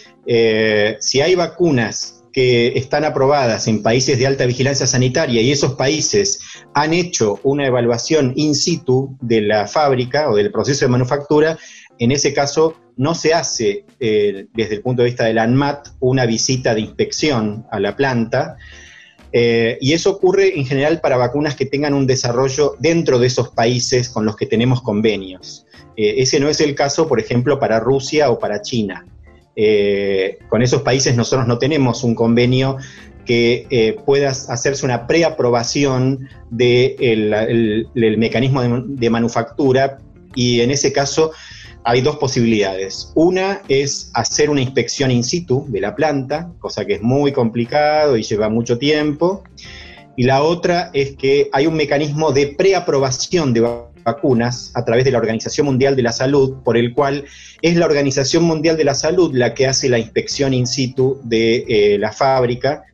si 1.01 1.21
hay 1.21 1.35
vacunas 1.35 2.16
que 2.37 2.77
están 2.77 3.07
aprobadas 3.07 3.67
en 3.67 3.83
países 3.83 4.19
de 4.19 4.27
alta 4.27 4.45
vigilancia 4.45 4.87
sanitaria 4.87 5.41
y 5.41 5.51
esos 5.51 5.73
países 5.73 6.41
han 6.75 6.93
hecho 6.93 7.41
una 7.45 7.67
evaluación 7.67 8.35
in 8.37 8.55
situ 8.55 9.17
de 9.23 9.41
la 9.41 9.67
fábrica 9.67 10.29
o 10.29 10.37
del 10.37 10.53
proceso 10.53 10.85
de 10.85 10.91
manufactura, 10.91 11.59
en 11.99 12.13
ese 12.13 12.35
caso 12.35 12.77
no 12.99 13.15
se 13.15 13.33
hace 13.33 13.87
eh, 14.01 14.49
desde 14.53 14.75
el 14.75 14.83
punto 14.83 15.01
de 15.01 15.09
vista 15.09 15.25
del 15.25 15.39
ANMAT 15.39 15.89
una 16.01 16.27
visita 16.27 16.75
de 16.75 16.83
inspección 16.83 17.65
a 17.71 17.81
la 17.81 17.97
planta, 17.97 18.59
eh, 19.33 19.79
y 19.81 19.95
eso 19.95 20.11
ocurre 20.11 20.59
en 20.59 20.67
general 20.67 21.01
para 21.01 21.17
vacunas 21.17 21.57
que 21.57 21.65
tengan 21.65 21.95
un 21.95 22.07
desarrollo 22.07 22.77
dentro 22.79 23.19
de 23.19 23.29
esos 23.29 23.49
países 23.49 24.11
con 24.11 24.27
los 24.27 24.37
que 24.37 24.45
tenemos 24.45 24.83
convenios. 24.83 25.65
Eh, 25.97 26.17
ese 26.19 26.39
no 26.39 26.51
es 26.51 26.61
el 26.61 26.75
caso, 26.75 27.09
por 27.09 27.19
ejemplo, 27.19 27.59
para 27.59 27.81
Rusia 27.81 28.31
o 28.31 28.39
para 28.39 28.61
China. 28.61 29.07
Con 30.49 30.63
esos 30.63 30.83
países 30.83 31.17
nosotros 31.17 31.47
no 31.49 31.59
tenemos 31.59 32.05
un 32.05 32.15
convenio 32.15 32.77
que 33.25 33.97
pueda 34.05 34.29
hacerse 34.29 34.85
una 34.85 35.07
preaprobación 35.07 36.29
del 36.51 37.89
de 37.95 38.17
mecanismo 38.17 38.63
de 38.63 39.11
manufactura 39.11 39.99
y 40.35 40.61
en 40.61 40.71
ese 40.71 40.93
caso 40.93 41.33
hay 41.89 42.01
dos 42.01 42.17
posibilidades. 42.17 43.13
Una 43.15 43.63
es 43.69 44.11
hacer 44.13 44.51
una 44.51 44.61
inspección 44.61 45.13
in 45.13 45.23
situ 45.23 45.65
de 45.69 45.81
la 45.81 45.95
planta, 45.95 46.51
cosa 46.59 46.85
que 46.85 46.95
es 46.95 47.03
muy 47.03 47.31
complicado 47.31 48.17
y 48.17 48.25
lleva 48.25 48.49
mucho 48.49 48.77
tiempo. 48.77 49.45
Y 50.17 50.25
la 50.25 50.43
otra 50.43 50.91
es 50.93 51.15
que 51.15 51.49
hay 51.53 51.69
un 51.69 51.75
mecanismo 51.75 52.33
de 52.33 52.49
preaprobación 52.49 53.53
de 53.53 53.86
vacunas 54.07 54.71
a 54.75 54.85
través 54.85 55.05
de 55.05 55.11
la 55.11 55.19
Organización 55.19 55.67
Mundial 55.67 55.97
de 55.97 56.03
la 56.03 56.13
Salud, 56.13 56.63
por 56.65 56.77
el 56.77 56.95
cual 56.95 57.25
es 57.61 57.77
la 57.77 57.87
Organización 57.87 58.45
Mundial 58.45 58.77
de 58.77 58.85
la 58.85 58.95
Salud 58.95 59.35
la 59.35 59.53
que 59.53 59.67
hace 59.67 59.89
la 59.89 59.99
inspección 59.99 60.55
in 60.55 60.67
situ 60.67 61.21
de 61.25 61.65
eh, 61.69 61.99
la 61.99 62.13
fábrica. 62.13 62.85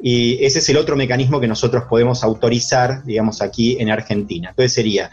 Y 0.00 0.42
ese 0.44 0.58
es 0.58 0.68
el 0.68 0.78
otro 0.78 0.96
mecanismo 0.96 1.40
que 1.40 1.46
nosotros 1.46 1.84
podemos 1.88 2.24
autorizar, 2.24 3.04
digamos, 3.04 3.42
aquí 3.42 3.76
en 3.78 3.90
Argentina. 3.90 4.50
Entonces 4.50 4.72
sería 4.72 5.10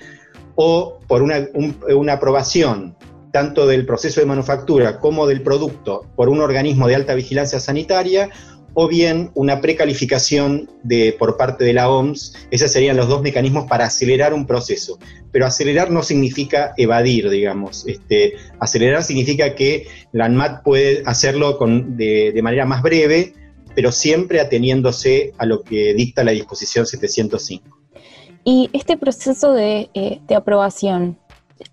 o 0.56 1.00
por 1.08 1.24
una, 1.24 1.48
una 1.96 2.14
aprobación 2.14 2.96
tanto 3.32 3.66
del 3.66 3.86
proceso 3.86 4.20
de 4.20 4.28
manufactura 4.28 5.00
como 5.00 5.26
del 5.26 5.42
producto 5.42 6.06
por 6.16 6.30
un 6.30 6.40
organismo 6.40 6.88
de 6.88 6.96
alta 6.96 7.16
vigilancia 7.16 7.60
sanitaria 7.60 8.30
o 8.74 8.88
bien 8.88 9.32
una 9.36 9.62
precalificación 9.62 10.70
de, 10.84 11.15
por 11.18 11.38
parte 11.38 11.63
de 11.63 11.74
la 11.74 11.89
OMS. 11.89 12.34
Esos 12.51 12.72
serían 12.72 12.98
los 12.98 13.08
dos 13.08 13.22
mecanismos 13.22 13.68
para 13.68 13.86
acelerar 13.86 14.34
un 14.34 14.48
proceso. 14.48 14.98
Pero 15.32 15.46
acelerar 15.46 15.92
no 15.92 16.03
significa 16.03 16.74
evadir, 16.77 17.30
digamos. 17.30 17.86
Este, 17.88 18.34
acelerar 18.60 19.03
significa 19.03 19.56
que 19.56 19.88
la 20.12 20.25
ANMAT 20.25 20.63
puede 20.63 21.03
hacerlo 21.06 21.58
de, 21.60 22.39
manera 22.42 22.65
más 22.65 22.82
breve, 22.82 23.34
pero 23.75 23.92
siempre 23.92 24.39
ateniéndose 24.39 25.34
a 25.38 25.46
lo 25.46 25.62
que 25.62 25.94
dicta 25.94 26.24
la 26.24 26.32
disposición 26.32 26.86
705. 26.86 27.77
Y 28.44 28.70
este 28.74 28.98
proceso 28.98 29.53
de, 29.53 29.89
eh, 29.94 30.20
de 30.27 30.36
aprobación, 30.36 31.18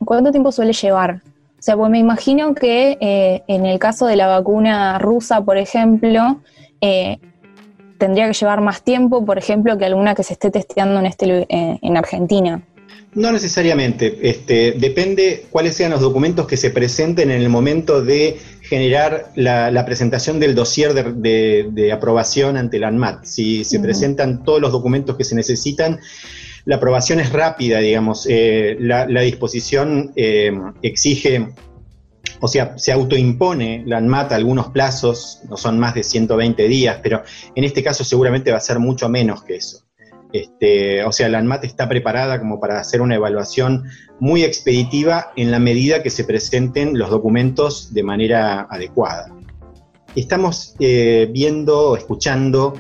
¿cuánto 0.05 0.31
tiempo 0.31 0.53
suele 0.53 0.73
llevar? 0.73 1.23
O 1.61 1.63
sea, 1.63 1.77
pues 1.77 1.91
me 1.91 1.99
imagino 1.99 2.55
que 2.55 2.97
eh, 3.03 3.43
en 3.47 3.67
el 3.67 3.79
caso 3.79 4.07
de 4.07 4.17
la 4.17 4.27
vacuna 4.27 4.99
rusa, 4.99 5.45
por 5.45 5.59
ejemplo, 5.59 6.41
eh, 6.81 7.19
tendría 7.99 8.27
que 8.27 8.33
llevar 8.33 8.61
más 8.61 8.83
tiempo, 8.83 9.25
por 9.25 9.39
ejemplo, 9.39 9.77
que 9.79 9.85
alguna 9.85 10.15
que 10.15 10.23
se 10.23 10.33
esté 10.33 10.51
testeando 10.51 10.99
en, 11.01 11.07
este, 11.07 11.47
eh, 11.49 11.79
en 11.81 11.97
Argentina. 11.97 12.63
No 13.13 13.33
necesariamente, 13.33 14.19
este, 14.23 14.73
depende 14.73 15.47
cuáles 15.51 15.77
sean 15.77 15.91
los 15.91 16.01
documentos 16.01 16.47
que 16.47 16.57
se 16.57 16.71
presenten 16.71 17.33
en 17.33 17.43
el 17.43 17.49
momento 17.49 18.03
de 18.03 18.39
generar 18.63 19.33
la, 19.35 19.85
presentación 19.85 20.39
del 20.39 20.55
dossier 20.55 20.95
de, 20.95 21.93
aprobación 21.93 22.57
ante 22.57 22.79
la 22.79 22.87
ANMAT. 22.87 23.25
Si 23.25 23.65
se 23.65 23.81
presentan 23.81 24.45
todos 24.45 24.61
los 24.61 24.71
documentos 24.71 25.17
que 25.17 25.25
se 25.25 25.35
necesitan, 25.35 25.99
la 26.67 26.77
aprobación 26.77 27.19
es 27.19 27.33
rápida, 27.33 27.81
digamos, 27.81 28.29
eh, 28.31 28.77
la, 28.79 29.07
disposición 29.23 30.13
eh, 30.15 30.53
exige, 30.83 31.49
o 32.41 32.49
sea, 32.49 32.79
se 32.79 32.93
autoimpone 32.93 33.85
la 33.87 33.99
ANMAT 33.99 34.33
algunos 34.33 34.69
plazos, 34.69 35.41
no 35.49 35.57
son 35.57 35.79
más 35.79 35.95
de 35.95 36.03
120 36.03 36.69
días, 36.69 36.99
pero 37.03 37.23
en 37.55 37.65
este 37.65 37.83
caso 37.83 38.03
seguramente 38.05 38.51
va 38.51 38.59
a 38.59 38.61
ser 38.61 38.79
mucho 38.79 39.09
menos 39.09 39.43
que 39.43 39.57
eso. 39.57 39.85
Este, 40.33 41.05
o 41.05 41.13
sea, 41.13 41.29
la 41.29 41.39
ANMAT 41.39 41.65
está 41.65 41.89
preparada 41.89 42.39
como 42.39 42.61
para 42.61 42.79
hacer 42.81 43.01
una 43.01 43.17
evaluación 43.17 43.85
muy 44.21 44.45
expeditiva 44.45 45.33
en 45.37 45.51
la 45.51 45.59
medida 45.59 46.03
que 46.03 46.11
se 46.11 46.25
presenten 46.25 46.99
los 46.99 47.11
documentos 47.11 47.93
de 47.93 48.03
manera 48.03 48.67
adecuada. 48.71 49.35
Estamos 50.15 50.75
eh, 50.79 51.29
viendo, 51.31 51.97
escuchando 51.97 52.75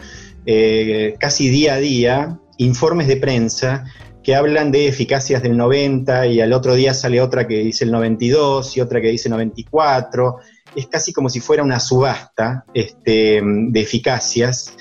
casi 1.20 1.48
día 1.48 1.74
a 1.74 1.76
día 1.76 2.40
informes 2.60 3.06
de 3.06 3.16
prensa 3.16 3.84
que 4.22 4.34
hablan 4.34 4.70
de 4.70 4.88
eficacias 4.88 5.42
del 5.42 5.56
90 5.56 6.26
y 6.26 6.40
al 6.40 6.52
otro 6.52 6.74
día 6.74 6.94
sale 6.94 7.20
otra 7.20 7.46
que 7.46 7.58
dice 7.58 7.84
el 7.84 7.92
92 7.92 8.76
y 8.76 8.80
otra 8.80 9.00
que 9.00 9.08
dice 9.08 9.28
94. 9.28 10.36
Es 10.76 10.86
casi 10.86 11.12
como 11.12 11.28
si 11.28 11.40
fuera 11.40 11.62
una 11.62 11.80
subasta 11.80 12.64
este, 12.74 13.40
de 13.42 13.80
eficacias. 13.80 14.76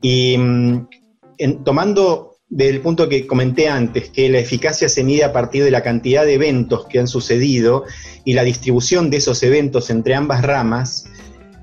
Y 0.00 0.36
mm, 0.38 0.86
tomando 1.64 2.28
del 2.48 2.80
punto 2.80 3.08
que 3.08 3.26
comenté 3.26 3.68
antes, 3.68 4.10
que 4.10 4.28
la 4.30 4.38
eficacia 4.38 4.88
se 4.88 5.04
mide 5.04 5.24
a 5.24 5.32
partir 5.32 5.64
de 5.64 5.70
la 5.70 5.82
cantidad 5.82 6.24
de 6.24 6.34
eventos 6.34 6.86
que 6.86 6.98
han 6.98 7.06
sucedido 7.06 7.84
y 8.24 8.32
la 8.32 8.42
distribución 8.42 9.10
de 9.10 9.18
esos 9.18 9.42
eventos 9.42 9.90
entre 9.90 10.14
ambas 10.14 10.42
ramas, 10.42 11.07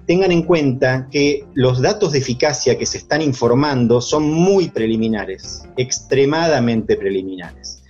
tengan 0.06 0.32
en 0.32 0.44
cuenta 0.44 1.08
que 1.12 1.46
los 1.54 1.82
datos 1.82 2.12
de 2.12 2.20
eficacia 2.20 2.78
que 2.78 2.86
se 2.86 2.98
están 2.98 3.22
informando 3.22 4.02
son 4.02 4.32
muy 4.32 4.70
preliminares, 4.70 5.64
extremadamente 5.78 6.96
preliminares. 6.96 7.84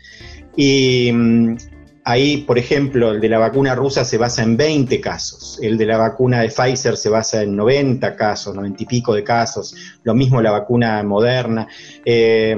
Y 0.55 1.11
mm, 1.13 1.57
ahí, 2.05 2.37
por 2.37 2.57
ejemplo, 2.57 3.11
el 3.11 3.21
de 3.21 3.29
la 3.29 3.39
vacuna 3.39 3.75
rusa 3.75 4.05
se 4.05 4.17
basa 4.17 4.43
en 4.43 4.55
20 4.55 5.01
casos, 5.01 5.59
el 5.61 5.77
de 5.77 5.85
la 5.85 5.97
vacuna 5.97 6.41
de 6.41 6.49
Pfizer 6.49 6.95
se 6.97 7.09
basa 7.09 7.41
en 7.41 7.55
90 7.55 8.15
casos, 8.15 8.55
90 8.55 8.83
y 8.83 8.85
pico 8.85 9.13
de 9.13 9.23
casos, 9.23 9.75
lo 10.03 10.13
mismo 10.13 10.41
la 10.41 10.51
vacuna 10.51 11.03
moderna. 11.03 11.67
Eh, 12.05 12.55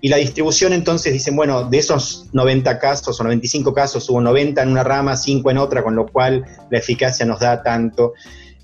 y 0.00 0.08
la 0.08 0.16
distribución 0.16 0.72
entonces 0.72 1.12
dicen, 1.12 1.34
bueno, 1.34 1.64
de 1.64 1.78
esos 1.78 2.28
90 2.32 2.78
casos 2.78 3.18
o 3.18 3.24
95 3.24 3.74
casos 3.74 4.08
hubo 4.08 4.20
90 4.20 4.62
en 4.62 4.68
una 4.68 4.84
rama, 4.84 5.16
5 5.16 5.50
en 5.50 5.58
otra, 5.58 5.82
con 5.82 5.96
lo 5.96 6.06
cual 6.06 6.44
la 6.70 6.78
eficacia 6.78 7.26
nos 7.26 7.40
da 7.40 7.62
tanto. 7.62 8.14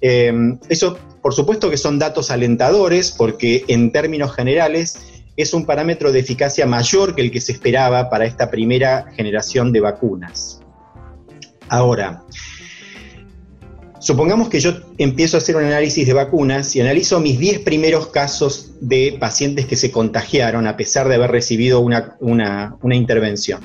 Em, 0.06 0.58
eso, 0.68 0.98
por 1.22 1.32
supuesto 1.32 1.70
que 1.70 1.78
son 1.78 1.98
datos 1.98 2.30
alentadores, 2.30 3.10
porque 3.10 3.64
en 3.68 3.90
términos 3.90 4.34
generales 4.34 4.98
es 5.34 5.54
un 5.54 5.64
parámetro 5.64 6.12
de 6.12 6.20
eficacia 6.20 6.66
mayor 6.66 7.14
que 7.14 7.22
el 7.22 7.30
que 7.30 7.40
se 7.40 7.52
esperaba 7.52 8.10
para 8.10 8.26
esta 8.26 8.50
primera 8.50 9.06
generación 9.16 9.72
de 9.72 9.80
vacunas. 9.80 10.60
Ahora, 11.70 12.22
supongamos 13.98 14.50
que 14.50 14.60
yo 14.60 14.72
empiezo 14.98 15.38
a 15.38 15.40
hacer 15.40 15.56
un 15.56 15.64
análisis 15.64 16.06
de 16.06 16.12
vacunas 16.12 16.76
y 16.76 16.82
analizo 16.82 17.18
mis 17.18 17.38
10 17.38 17.60
primeros 17.60 18.08
casos 18.08 18.72
de 18.82 19.16
pacientes 19.18 19.64
que 19.64 19.76
se 19.76 19.90
contagiaron 19.90 20.66
a 20.66 20.76
pesar 20.76 21.08
de 21.08 21.14
haber 21.14 21.30
recibido 21.30 21.80
una, 21.80 22.76
intervención. 22.92 23.62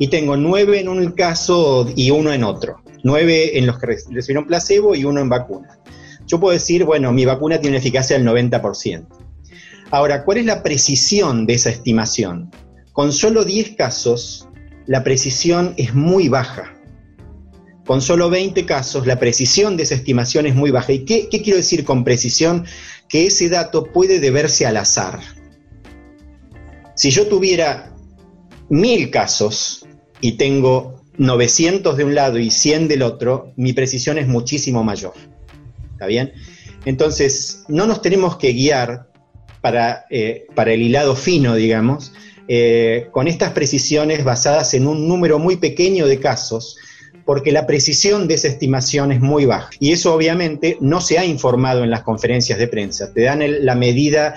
Y 0.00 0.08
tengo 0.08 0.36
9 0.36 0.80
en 0.80 0.88
un 0.88 1.12
caso 1.12 1.88
y 1.94 2.10
uno 2.10 2.32
en 2.32 2.42
otro 2.42 2.81
nueve 3.02 3.58
en 3.58 3.66
los 3.66 3.78
que 3.78 3.86
recibieron 3.86 4.46
placebo 4.46 4.94
y 4.94 5.04
uno 5.04 5.20
en 5.20 5.28
vacuna. 5.28 5.78
Yo 6.26 6.40
puedo 6.40 6.52
decir, 6.52 6.84
bueno, 6.84 7.12
mi 7.12 7.24
vacuna 7.24 7.60
tiene 7.60 7.76
eficacia 7.76 8.16
del 8.16 8.26
90%. 8.26 9.06
Ahora, 9.90 10.24
¿cuál 10.24 10.38
es 10.38 10.46
la 10.46 10.62
precisión 10.62 11.46
de 11.46 11.54
esa 11.54 11.70
estimación? 11.70 12.50
Con 12.92 13.12
solo 13.12 13.44
10 13.44 13.76
casos, 13.76 14.48
la 14.86 15.04
precisión 15.04 15.74
es 15.76 15.94
muy 15.94 16.28
baja. 16.28 16.74
Con 17.84 18.00
solo 18.00 18.30
20 18.30 18.64
casos, 18.64 19.06
la 19.06 19.18
precisión 19.18 19.76
de 19.76 19.82
esa 19.82 19.94
estimación 19.94 20.46
es 20.46 20.54
muy 20.54 20.70
baja. 20.70 20.92
¿Y 20.92 21.04
qué, 21.04 21.28
qué 21.28 21.42
quiero 21.42 21.58
decir 21.58 21.84
con 21.84 22.04
precisión? 22.04 22.64
Que 23.08 23.26
ese 23.26 23.48
dato 23.48 23.84
puede 23.84 24.20
deberse 24.20 24.64
al 24.64 24.76
azar. 24.76 25.20
Si 26.94 27.10
yo 27.10 27.26
tuviera 27.26 27.92
mil 28.68 29.10
casos 29.10 29.86
y 30.20 30.32
tengo 30.32 31.01
900 31.18 31.96
de 31.96 32.04
un 32.04 32.14
lado 32.14 32.38
y 32.38 32.50
100 32.50 32.88
del 32.88 33.02
otro, 33.02 33.52
mi 33.56 33.72
precisión 33.72 34.18
es 34.18 34.26
muchísimo 34.26 34.82
mayor. 34.82 35.12
¿Está 35.92 36.06
bien? 36.06 36.32
Entonces, 36.84 37.64
no 37.68 37.86
nos 37.86 38.02
tenemos 38.02 38.36
que 38.36 38.52
guiar 38.52 39.08
para, 39.60 40.06
eh, 40.10 40.46
para 40.54 40.72
el 40.72 40.82
hilado 40.82 41.14
fino, 41.14 41.54
digamos, 41.54 42.12
eh, 42.48 43.08
con 43.12 43.28
estas 43.28 43.52
precisiones 43.52 44.24
basadas 44.24 44.74
en 44.74 44.86
un 44.86 45.06
número 45.06 45.38
muy 45.38 45.56
pequeño 45.56 46.06
de 46.06 46.18
casos, 46.18 46.76
porque 47.24 47.52
la 47.52 47.66
precisión 47.66 48.26
de 48.26 48.34
esa 48.34 48.48
estimación 48.48 49.12
es 49.12 49.20
muy 49.20 49.46
baja. 49.46 49.70
Y 49.78 49.92
eso 49.92 50.12
obviamente 50.12 50.76
no 50.80 51.00
se 51.00 51.18
ha 51.18 51.24
informado 51.24 51.84
en 51.84 51.90
las 51.90 52.02
conferencias 52.02 52.58
de 52.58 52.66
prensa. 52.66 53.12
Te 53.12 53.22
dan 53.22 53.42
la 53.64 53.76
medida 53.76 54.34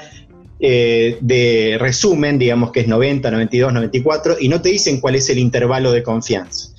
eh, 0.59 1.17
de 1.21 1.77
resumen, 1.79 2.39
digamos 2.39 2.71
que 2.71 2.81
es 2.81 2.87
90, 2.87 3.29
92, 3.29 3.73
94, 3.73 4.37
y 4.39 4.47
no 4.47 4.61
te 4.61 4.69
dicen 4.69 5.01
cuál 5.01 5.15
es 5.15 5.29
el 5.29 5.37
intervalo 5.37 5.91
de 5.91 6.03
confianza. 6.03 6.69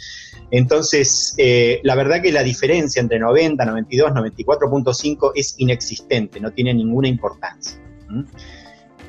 Entonces, 0.50 1.34
eh, 1.38 1.80
la 1.82 1.94
verdad 1.94 2.22
que 2.22 2.32
la 2.32 2.42
diferencia 2.42 3.00
entre 3.00 3.18
90, 3.18 3.64
92, 3.64 4.12
94.5 4.12 5.32
es 5.34 5.54
inexistente, 5.58 6.40
no 6.40 6.52
tiene 6.52 6.72
ninguna 6.72 7.08
importancia. 7.08 7.78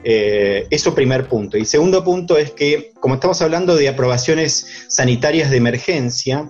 Eh, 0.04 0.68
eso 0.70 0.96
primer 0.96 1.28
punto. 1.28 1.58
Y 1.58 1.66
segundo 1.66 2.04
punto 2.04 2.38
es 2.38 2.52
que, 2.52 2.92
como 3.00 3.16
estamos 3.16 3.42
hablando 3.42 3.76
de 3.76 3.90
aprobaciones 3.90 4.86
sanitarias 4.88 5.52
de 5.52 5.58
emergencia, 5.58 6.50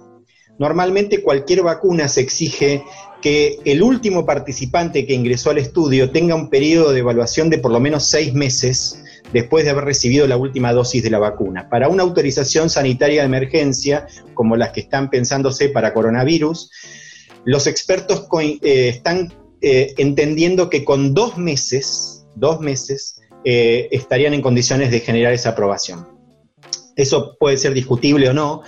normalmente 0.58 1.21
cualquier 1.21 1.63
vacuna 1.63 2.08
se 2.08 2.21
exige 2.21 2.84
que 3.21 3.60
el 3.65 3.82
último 3.82 4.25
participante 4.25 5.06
que 5.06 5.13
ingresó 5.13 5.49
al 5.49 5.58
estudio 5.58 6.12
tenga 6.12 6.36
un 6.36 6.49
periodo 6.49 6.91
de 6.91 6.99
evaluación 6.99 7.49
de 7.49 7.58
por 7.58 7.71
lo 7.71 7.80
menos 7.80 8.10
seis 8.10 8.34
meses 8.34 9.03
después 9.34 9.65
de 9.65 9.71
haber 9.71 9.86
recibido 9.86 10.27
la 10.27 10.38
última 10.38 10.71
dosis 10.73 11.03
de 11.03 11.10
la 11.10 11.19
vacuna. 11.19 11.69
Para 11.69 11.89
una 11.89 12.03
autorización 12.03 12.69
sanitaria 12.69 13.21
de 13.21 13.27
emergencia, 13.27 14.08
como 14.34 14.56
las 14.56 14.71
que 14.71 14.82
están 14.82 15.10
pensándose 15.10 15.69
para 15.69 15.93
coronavirus, 15.93 16.71
los 17.43 17.67
expertos 17.67 18.27
eh, 18.41 18.89
están 18.89 19.34
eh, 19.62 19.93
entendiendo 19.97 20.69
que 20.69 20.84
con 20.84 21.13
dos 21.13 21.38
meses, 21.38 22.25
dos 22.36 22.60
meses, 22.60 23.21
eh, 23.43 23.88
estarían 23.91 24.34
en 24.34 24.41
condiciones 24.41 24.91
de 24.91 24.99
generar 24.99 25.34
esa 25.34 25.49
aprobación. 25.49 26.08
Eso 26.95 27.38
puede 27.39 27.58
ser 27.58 27.73
discutible 27.73 28.30
o 28.30 28.34
no, 28.34 28.63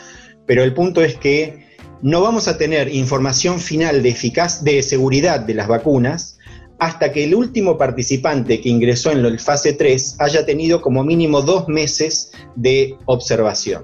pero 0.45 0.63
el 0.63 0.73
punto 0.73 1.03
es 1.03 1.15
que 1.15 1.68
no 2.01 2.21
vamos 2.21 2.47
a 2.47 2.57
tener 2.57 2.93
información 2.93 3.59
final 3.59 4.01
de 4.01 4.09
eficaz 4.09 4.63
de 4.63 4.81
seguridad 4.83 5.41
de 5.41 5.53
las 5.53 5.67
vacunas 5.67 6.37
hasta 6.79 7.11
que 7.11 7.25
el 7.25 7.35
último 7.35 7.77
participante 7.77 8.61
que 8.61 8.69
ingresó 8.69 9.11
en 9.11 9.21
la 9.21 9.37
fase 9.37 9.73
3 9.73 10.15
haya 10.19 10.45
tenido 10.45 10.81
como 10.81 11.03
mínimo 11.03 11.41
dos 11.41 11.67
meses 11.67 12.31
de 12.55 12.95
observación. 13.05 13.83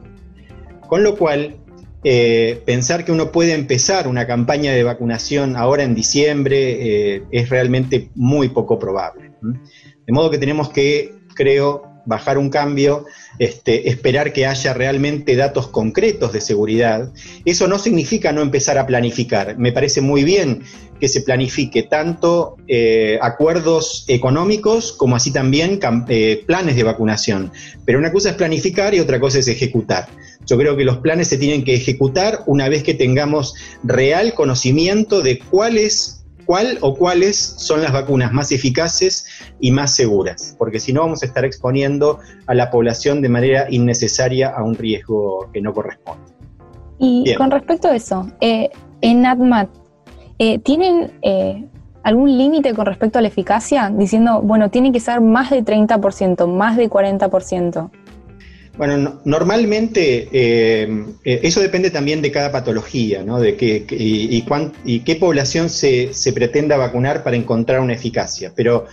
Con 0.87 1.03
lo 1.03 1.17
cual, 1.17 1.57
eh, 2.05 2.61
pensar 2.65 3.03
que 3.03 3.11
uno 3.11 3.31
puede 3.31 3.53
empezar 3.53 4.07
una 4.07 4.25
campaña 4.27 4.71
de 4.71 4.83
vacunación 4.83 5.57
ahora 5.57 5.83
en 5.83 5.93
diciembre 5.93 7.15
eh, 7.15 7.23
es 7.31 7.49
realmente 7.49 8.11
muy 8.15 8.49
poco 8.49 8.79
probable. 8.79 9.31
De 9.41 10.13
modo 10.13 10.29
que 10.29 10.37
tenemos 10.37 10.69
que, 10.69 11.15
creo, 11.33 11.94
bajar 12.05 12.37
un 12.37 12.49
cambio, 12.49 13.05
este, 13.39 13.89
esperar 13.89 14.33
que 14.33 14.45
haya 14.45 14.73
realmente 14.73 15.35
datos 15.35 15.67
concretos 15.67 16.33
de 16.33 16.41
seguridad. 16.41 17.11
Eso 17.45 17.67
no 17.67 17.79
significa 17.79 18.31
no 18.31 18.41
empezar 18.41 18.77
a 18.77 18.85
planificar. 18.85 19.57
Me 19.57 19.71
parece 19.71 20.01
muy 20.01 20.23
bien 20.23 20.63
que 20.99 21.09
se 21.09 21.21
planifique 21.21 21.83
tanto 21.83 22.55
eh, 22.67 23.17
acuerdos 23.21 24.05
económicos 24.07 24.93
como 24.93 25.15
así 25.15 25.31
también 25.31 25.79
eh, 26.07 26.43
planes 26.45 26.75
de 26.75 26.83
vacunación. 26.83 27.51
Pero 27.85 27.99
una 27.99 28.11
cosa 28.11 28.29
es 28.29 28.35
planificar 28.35 28.93
y 28.93 28.99
otra 28.99 29.19
cosa 29.19 29.39
es 29.39 29.47
ejecutar. 29.47 30.07
Yo 30.45 30.57
creo 30.57 30.77
que 30.77 30.85
los 30.85 30.97
planes 30.97 31.27
se 31.27 31.37
tienen 31.37 31.63
que 31.63 31.73
ejecutar 31.73 32.43
una 32.45 32.69
vez 32.69 32.83
que 32.83 32.93
tengamos 32.93 33.55
real 33.83 34.33
conocimiento 34.33 35.21
de 35.21 35.39
cuáles 35.39 36.24
cuál 36.45 36.77
o 36.81 36.95
cuáles 36.95 37.37
son 37.37 37.81
las 37.81 37.91
vacunas 37.91 38.31
más 38.31 38.51
eficaces 38.51 39.27
y 39.59 39.71
más 39.71 39.95
seguras, 39.95 40.55
porque 40.57 40.79
si 40.79 40.93
no 40.93 41.01
vamos 41.01 41.23
a 41.23 41.25
estar 41.25 41.45
exponiendo 41.45 42.19
a 42.47 42.53
la 42.53 42.69
población 42.69 43.21
de 43.21 43.29
manera 43.29 43.67
innecesaria 43.69 44.49
a 44.49 44.63
un 44.63 44.75
riesgo 44.75 45.49
que 45.53 45.61
no 45.61 45.73
corresponde. 45.73 46.23
Y 46.97 47.35
con 47.35 47.51
respecto 47.51 47.89
a 47.89 47.95
eso, 47.95 48.29
eh, 48.39 48.69
en 49.01 49.25
ADMAT, 49.25 49.69
eh, 50.39 50.59
¿tienen 50.59 51.11
eh, 51.21 51.65
algún 52.03 52.37
límite 52.37 52.73
con 52.73 52.85
respecto 52.85 53.19
a 53.19 53.21
la 53.21 53.27
eficacia? 53.27 53.91
Diciendo, 53.93 54.41
bueno, 54.41 54.69
tiene 54.69 54.91
que 54.91 54.99
ser 54.99 55.21
más 55.21 55.49
de 55.49 55.63
30%, 55.63 56.47
más 56.47 56.77
de 56.77 56.89
40%. 56.89 57.89
Bueno, 58.77 59.21
normalmente 59.23 60.27
eh, 60.31 61.05
eh, 61.23 61.39
eso 61.43 61.61
depende 61.61 61.91
también 61.91 62.21
de 62.21 62.31
cada 62.31 62.51
patología, 62.51 63.23
¿no? 63.23 63.39
De 63.39 63.55
qué, 63.55 63.85
y, 63.89 64.99
qué 65.01 65.15
población 65.15 65.69
se, 65.69 66.11
pretenda 66.33 66.75
vacunar 66.75 67.23
para 67.23 67.37
encontrar 67.37 67.79
una 67.79 67.93
eficacia. 67.93 68.51
Pero 68.53 68.85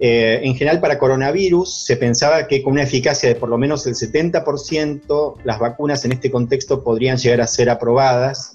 eh, 0.00 0.40
en 0.42 0.56
general 0.56 0.80
para 0.80 0.98
coronavirus 0.98 1.84
se 1.84 1.96
pensaba 1.96 2.48
que 2.48 2.62
con 2.62 2.72
una 2.72 2.82
eficacia 2.82 3.28
de 3.28 3.36
por 3.36 3.48
lo 3.48 3.58
menos 3.58 3.86
el 3.86 3.94
70% 3.94 5.34
las 5.44 5.58
vacunas 5.58 6.04
en 6.04 6.12
este 6.12 6.30
contexto 6.30 6.82
podrían 6.82 7.16
llegar 7.16 7.40
a 7.40 7.46
ser 7.46 7.70
aprobadas. 7.70 8.54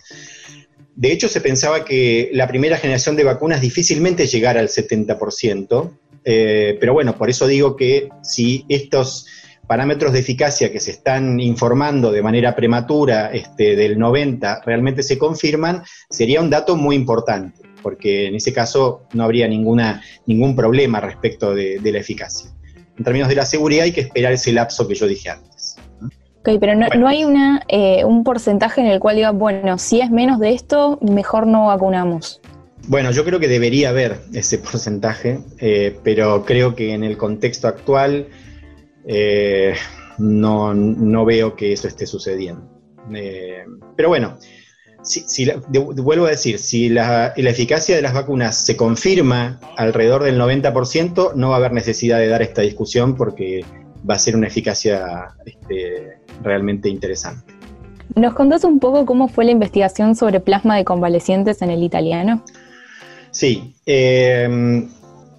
De 0.96 1.12
hecho, 1.12 1.30
se 1.30 1.40
pensaba 1.40 1.86
que 1.86 2.30
la 2.34 2.48
primera 2.48 2.78
generación 2.78 3.16
de 3.16 3.24
vacunas 3.24 3.62
difícilmente 3.62 4.28
llegara 4.28 4.60
al 4.60 4.68
70%, 4.68 5.92
pero 6.24 6.94
bueno, 6.94 7.18
por 7.18 7.30
eso 7.30 7.48
digo 7.48 7.76
que 7.76 8.10
si 8.22 8.66
estos 8.70 9.26
parámetros 9.68 10.14
de 10.14 10.20
eficacia 10.20 10.72
que 10.72 10.80
se 10.80 10.92
están 10.92 11.40
informando 11.40 12.12
de 12.12 12.22
manera 12.22 12.56
prematura 12.56 13.32
este, 13.32 13.76
del 13.76 13.98
90 13.98 14.62
realmente 14.66 15.04
se 15.04 15.18
confirman, 15.18 15.84
sería 16.10 16.42
un 16.42 16.50
dato 16.50 16.76
muy 16.76 16.96
importante, 16.96 17.62
porque 17.82 18.28
en 18.28 18.36
ese 18.36 18.54
caso 18.54 19.04
no 19.14 19.24
habría 19.24 19.48
ninguna, 19.48 20.02
ningún 20.26 20.56
problema 20.56 21.00
respecto 21.00 21.54
de, 21.56 21.80
la 21.84 22.00
eficacia. 22.00 22.50
en 22.98 23.04
términos 23.04 23.30
de 23.30 23.36
la 23.36 23.46
seguridad 23.46 23.86
hay 23.86 23.92
que 23.92 24.02
esperar 24.02 24.34
ese 24.34 24.52
lapso 24.52 24.88
que 24.88 24.96
yo 24.96 25.08
dije 25.08 25.30
antes. 25.30 25.78
Ok, 26.40 26.60
pero 26.60 26.76
no, 26.76 27.08
hay 27.08 27.24
una, 27.24 27.62
eh, 27.70 28.04
un 28.04 28.26
porcentaje 28.26 28.82
en 28.82 28.88
el 28.88 29.00
cual 29.00 29.16
diga, 29.16 29.32
bueno, 29.32 29.78
si 29.78 30.02
es 30.02 30.12
menos 30.12 30.40
de 30.40 30.54
esto, 30.54 31.00
mejor 31.02 31.48
no 31.48 31.68
vacunamos. 31.68 32.42
Bueno, 32.88 33.12
yo 33.12 33.24
creo 33.24 33.40
que 33.40 33.48
debería 33.48 33.90
haber 33.90 34.20
ese 34.34 34.58
porcentaje, 34.72 35.40
eh, 35.60 35.98
pero 36.04 36.44
creo 36.44 36.76
que 36.76 36.94
en 36.94 37.06
el 37.06 37.16
contexto 37.16 37.70
actual 37.70 38.28
eh, 39.06 39.74
no, 40.18 41.26
veo 41.26 41.56
que 41.56 41.74
eso 41.74 41.88
esté 41.88 42.06
sucediendo. 42.06 42.70
pero 43.96 44.10
bueno, 44.10 44.38
si, 45.04 45.48
vuelvo 45.70 46.26
a 46.26 46.30
decir, 46.30 46.60
si 46.60 46.90
la, 46.90 47.34
eficacia 47.36 47.96
de 47.96 48.02
las 48.02 48.14
vacunas 48.14 48.66
se 48.66 48.76
confirma 48.78 49.60
alrededor 49.78 50.24
del 50.24 50.40
90%, 50.40 51.34
no 51.36 51.50
va 51.50 51.56
a 51.56 51.58
haber 51.58 51.74
necesidad 51.74 52.20
de 52.20 52.28
dar 52.28 52.42
esta 52.42 52.62
discusión 52.62 53.16
porque 53.16 53.66
va 54.10 54.16
a 54.16 54.20
ser 54.20 54.36
una 54.36 54.48
eficacia 54.48 55.28
este, 55.46 56.20
realmente 56.42 56.90
interesante. 56.90 57.54
¿Nos 58.16 58.34
contás 58.34 58.64
un 58.64 58.80
poco 58.80 59.06
cómo 59.06 59.28
fue 59.28 59.46
la 59.46 59.52
investigación 59.52 60.16
sobre 60.16 60.40
plasma 60.40 60.78
de 60.78 60.86
convalecientes 60.86 61.62
en 61.62 61.72
el 61.72 61.84
italiano? 61.84 62.44
Sí, 63.32 63.74
eh, 63.86 64.88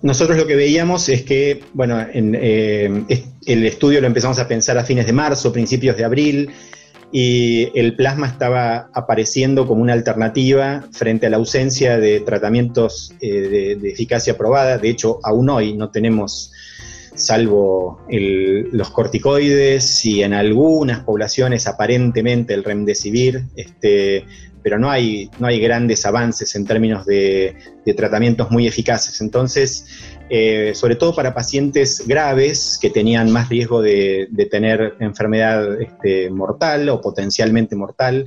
nosotros 0.04 0.36
lo 0.36 0.46
que 0.46 0.54
veíamos 0.54 1.08
es 1.08 1.22
que, 1.22 1.64
bueno, 1.72 1.98
eh, 2.12 3.04
el 3.46 3.64
estudio 3.64 4.02
lo 4.02 4.06
empezamos 4.06 4.38
a 4.38 4.46
pensar 4.46 4.76
a 4.76 4.84
fines 4.84 5.06
de 5.06 5.14
marzo, 5.14 5.50
principios 5.50 5.96
de 5.96 6.04
abril, 6.04 6.50
y 7.10 7.70
el 7.74 7.96
plasma 7.96 8.26
estaba 8.26 8.90
apareciendo 8.92 9.66
como 9.66 9.80
una 9.80 9.94
alternativa 9.94 10.84
frente 10.92 11.26
a 11.26 11.30
la 11.30 11.38
ausencia 11.38 11.96
de 11.96 12.20
tratamientos 12.20 13.14
eh, 13.22 13.78
de, 13.80 13.88
eficacia 13.88 14.36
probada. 14.36 14.76
De 14.76 14.90
hecho, 14.90 15.20
aún 15.22 15.48
hoy 15.48 15.72
no 15.72 15.88
tenemos, 15.88 16.52
salvo 17.14 18.02
los 18.10 18.90
corticoides 18.90 20.04
y 20.04 20.22
en 20.22 20.34
algunas 20.34 21.00
poblaciones 21.00 21.66
aparentemente 21.66 22.52
el 22.52 22.62
remdesivir, 22.62 23.44
este, 23.56 24.26
pero 24.64 24.78
no 24.78 24.90
hay, 24.90 25.30
no 25.38 25.46
hay 25.46 25.60
grandes 25.60 26.06
avances 26.06 26.56
en 26.56 26.64
términos 26.64 27.04
de, 27.04 27.54
tratamientos 27.94 28.50
muy 28.50 28.66
eficaces. 28.66 29.20
Entonces, 29.20 29.86
eh, 30.30 30.72
sobre 30.74 30.96
todo 30.96 31.14
para 31.14 31.34
pacientes 31.34 32.02
graves 32.06 32.78
que 32.80 32.88
tenían 32.88 33.30
más 33.30 33.50
riesgo 33.50 33.82
de, 33.82 34.26
tener 34.50 34.94
enfermedad 35.00 35.80
este, 35.82 36.30
mortal 36.30 36.88
o 36.88 37.02
potencialmente 37.02 37.76
mortal, 37.76 38.24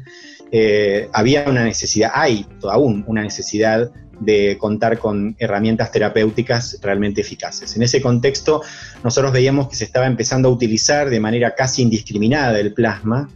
eh, 0.52 1.10
había 1.12 1.45
una 1.50 1.65
necesidad, 1.65 2.12
hay 2.13 2.45
aún 2.69 3.04
una 3.08 3.23
necesidad 3.23 3.89
de 4.19 4.58
contar 4.60 5.00
con 5.00 5.36
herramientas 5.39 5.91
terapéuticas 5.91 6.80
realmente 6.84 7.21
eficaces. 7.21 7.76
En 7.76 7.82
ese 7.82 8.00
contexto, 8.00 8.62
nosotros 9.04 9.34
veíamos 9.34 9.69
que 9.69 9.76
se 9.76 9.86
estaba 9.86 10.06
empezando 10.06 10.50
a 10.50 10.52
utilizar 10.52 11.10
de 11.10 11.19
manera 11.19 11.56
casi 11.56 11.82
indiscriminada 11.82 12.60
el 12.60 12.73
plasma. 12.73 13.28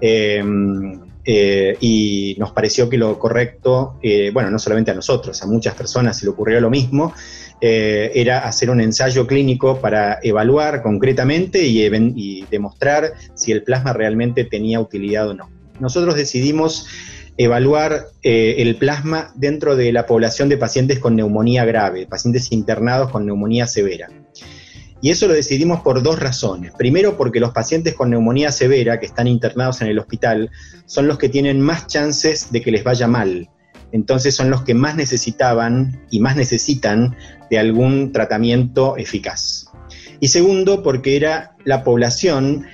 Eh, 0.00 0.42
eh, 1.24 1.76
y 1.80 2.34
nos 2.38 2.52
pareció 2.52 2.88
que 2.88 2.96
lo 2.96 3.18
correcto, 3.18 3.98
eh, 4.02 4.30
bueno, 4.32 4.50
no 4.50 4.58
solamente 4.58 4.90
a 4.90 4.94
nosotros, 4.94 5.42
a 5.42 5.46
muchas 5.46 5.74
personas 5.74 6.18
se 6.18 6.24
le 6.24 6.30
ocurrió 6.30 6.60
lo 6.60 6.70
mismo, 6.70 7.12
eh, 7.60 8.10
era 8.14 8.46
hacer 8.46 8.70
un 8.70 8.80
ensayo 8.80 9.26
clínico 9.26 9.80
para 9.80 10.18
evaluar 10.22 10.82
concretamente 10.82 11.66
y, 11.66 11.84
y, 11.84 12.46
demostrar 12.50 13.12
si 13.34 13.52
el 13.52 13.62
plasma 13.62 13.92
realmente 13.92 14.44
tenía 14.44 14.80
utilidad 14.80 15.28
o 15.28 15.34
no. 15.34 15.50
Nosotros 15.78 16.14
decidimos 16.14 16.86
evaluar 17.36 18.06
el 18.22 18.76
plasma 18.76 19.32
dentro 19.34 19.76
de 19.76 19.92
la 19.92 20.06
población 20.06 20.50
de 20.50 20.58
pacientes 20.58 20.98
con 20.98 21.16
neumonía 21.16 21.64
grave, 21.64 22.06
pacientes 22.06 22.52
internados 22.52 23.10
con 23.10 23.24
neumonía 23.24 23.66
severa. 23.66 24.08
Y 25.02 25.10
eso 25.10 25.26
lo 25.26 25.34
decidimos 25.34 25.80
por 25.80 26.02
dos 26.02 26.18
razones. 26.18 26.72
Primero, 26.76 27.16
porque 27.16 27.40
los 27.40 27.52
pacientes 27.52 27.94
con 27.94 28.10
neumonía 28.10 28.52
severa 28.52 29.00
que 29.00 29.06
están 29.06 29.26
internados 29.26 29.80
en 29.80 29.88
el 29.88 29.98
hospital 29.98 30.50
son 30.86 31.06
los 31.06 31.18
que 31.18 31.28
tienen 31.28 31.60
más 31.60 31.86
chances 31.86 32.52
de 32.52 32.60
que 32.60 32.70
les 32.70 32.84
vaya 32.84 33.06
mal. 33.06 33.48
Entonces 33.92 34.34
son 34.34 34.50
los 34.50 34.62
que 34.62 34.74
más 34.74 34.96
necesitaban 34.96 36.00
y 36.10 36.20
más 36.20 36.36
necesitan 36.36 37.16
de 37.50 37.58
algún 37.58 38.12
tratamiento 38.12 38.96
eficaz. 38.96 39.66
Y 40.20 40.28
segundo, 40.28 40.82
porque 40.82 41.16
era 41.16 41.56
la 41.64 41.82
población 41.82 42.66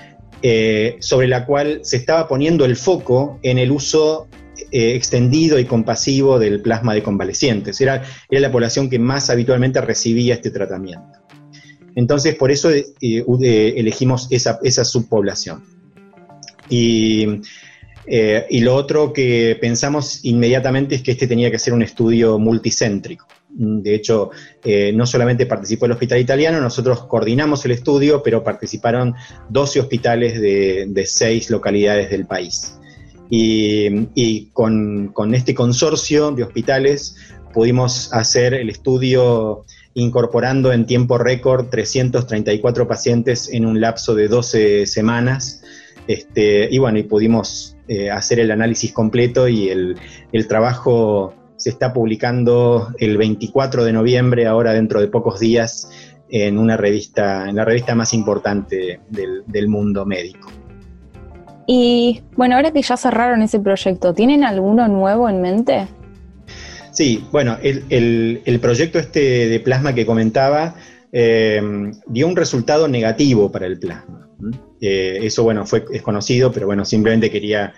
eh, 0.42 0.96
sobre 1.00 1.28
la 1.28 1.46
cual 1.46 1.80
se 1.82 1.96
estaba 1.96 2.28
poniendo 2.28 2.64
el 2.64 2.76
foco 2.76 3.38
en 3.42 3.58
el 3.58 3.70
uso 3.70 4.28
eh, 4.70 4.94
extendido 4.94 5.58
y 5.58 5.64
compasivo 5.64 6.38
del 6.38 6.60
plasma 6.60 6.92
de 6.92 7.02
convalecientes. 7.02 7.80
Era, 7.80 8.02
era 8.28 8.40
la 8.40 8.52
población 8.52 8.90
que 8.90 8.98
más 8.98 9.30
habitualmente 9.30 9.80
recibía 9.80 10.34
este 10.34 10.50
tratamiento. 10.50 11.25
Entonces, 11.96 12.35
por 12.35 12.52
eso 12.52 12.70
eh, 12.70 12.85
eh, 13.00 13.74
elegimos 13.76 14.28
esa, 14.30 14.85
subpoblación. 14.85 15.64
Eh, 16.70 18.46
y, 18.50 18.61
lo 18.61 18.74
otro 18.74 19.14
que 19.14 19.56
pensamos 19.61 20.20
inmediatamente 20.24 20.94
es 20.94 21.02
que 21.02 21.12
este 21.12 21.26
tenía 21.26 21.50
que 21.50 21.59
ser 21.59 21.72
un 21.72 21.82
estudio 21.82 22.38
multicéntrico. 22.38 23.26
De 23.48 23.94
hecho, 23.94 24.30
no 24.92 25.06
solamente 25.06 25.46
participó 25.46 25.87
el 25.87 25.92
Hospital 25.92 26.20
Italiano, 26.20 26.61
nosotros 26.61 27.04
coordinamos 27.06 27.64
el 27.64 27.70
estudio, 27.70 28.22
pero 28.22 28.44
participaron 28.44 29.14
12 29.48 29.80
hospitales 29.80 30.38
de, 30.38 31.06
seis 31.06 31.48
localidades 31.48 32.11
del 32.11 32.26
país. 32.26 32.78
Y, 33.30 34.50
con, 34.52 35.09
con, 35.14 35.35
este 35.35 35.54
consorcio 35.54 36.32
de 36.32 36.42
hospitales 36.42 37.16
pudimos 37.54 38.12
hacer 38.12 38.52
el 38.52 38.68
estudio 38.68 39.64
incorporando 39.96 40.72
en 40.72 40.85
tiempo 40.85 41.16
récord 41.16 41.68
334 41.70 42.87
pacientes 42.87 43.48
en 43.50 43.64
un 43.64 43.80
lapso 43.80 44.14
de 44.14 44.28
12 44.28 44.87
semanas. 44.87 45.62
Este, 46.06 46.68
y 46.70 46.76
bueno, 46.78 46.98
y 46.98 47.02
pudimos 47.02 47.78
eh, 47.88 48.11
hacer 48.11 48.38
el 48.38 48.50
análisis 48.50 48.92
completo 48.92 49.48
y 49.48 49.70
el, 49.70 49.96
trabajo 50.48 51.35
se 51.56 51.70
está 51.70 51.94
publicando 51.94 52.88
el 52.98 53.16
24 53.16 53.85
de 53.85 53.94
noviembre, 53.94 54.46
ahora 54.46 54.74
dentro 54.74 55.00
de 55.00 55.09
pocos 55.09 55.40
días, 55.40 55.88
en 56.28 56.59
una 56.59 56.76
revista, 56.76 57.48
en 57.48 57.56
la 57.56 57.64
revista 57.64 57.94
más 57.94 58.12
importante 58.12 59.00
del, 59.09 59.44
del 59.46 59.68
mundo 59.68 60.04
médico. 60.04 60.50
Y 61.66 62.22
bueno, 62.37 62.56
ahora 62.56 62.70
que 62.70 62.82
ya 62.82 62.98
cerraron 62.98 63.40
ese 63.40 63.59
proyecto, 63.61 64.12
¿tienen 64.12 64.44
alguno 64.44 64.88
nuevo 64.88 65.26
en 65.26 65.40
mente? 65.40 65.88
Sí, 66.96 67.22
bueno, 67.30 67.59
el, 67.62 68.59
proyecto 68.62 68.98
este 68.98 69.50
de 69.50 69.61
plasma 69.61 69.94
que 69.94 70.06
comentaba 70.06 70.76
eh, 71.12 71.61
dio 72.06 72.26
un 72.26 72.35
resultado 72.35 72.88
negativo 72.88 73.52
para 73.52 73.66
el 73.66 73.78
plasma. 73.78 74.30
Eh, 74.80 75.18
eso, 75.20 75.42
bueno, 75.42 75.66
fue, 75.66 75.85
es 75.92 76.00
conocido, 76.00 76.50
pero 76.50 76.64
bueno, 76.64 76.87
simplemente 76.87 77.30
quería 77.30 77.74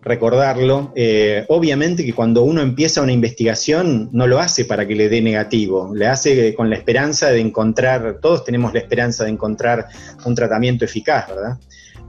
recordarlo. 0.00 0.92
Eh, 0.94 1.44
obviamente 1.48 2.04
que 2.04 2.12
cuando 2.12 2.44
uno 2.44 2.62
empieza 2.62 3.02
una 3.02 3.10
investigación 3.10 4.08
no 4.12 4.28
lo 4.28 4.38
hace 4.38 4.64
para 4.64 4.86
que 4.86 4.94
le 4.94 5.08
dé 5.08 5.20
negativo, 5.20 5.92
le 5.92 6.06
hace 6.06 6.54
con 6.54 6.70
la 6.70 6.76
esperanza 6.76 7.30
de 7.30 7.40
encontrar, 7.40 8.18
todos 8.22 8.44
tenemos 8.44 8.72
la 8.72 8.78
esperanza 8.78 9.24
de 9.24 9.30
encontrar 9.30 9.88
un 10.24 10.36
tratamiento 10.36 10.84
eficaz, 10.84 11.26
¿verdad? 11.26 11.58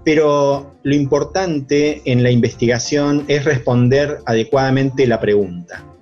Pero 0.03 0.75
lo 0.83 0.93
importante 0.93 2.03
en 2.05 2.21
la 2.21 2.29
investigación 2.29 3.25
es 3.27 3.45
responder 3.45 4.19
adecuadamente 4.27 5.07
la 5.07 5.19
pregunta. 5.19 5.94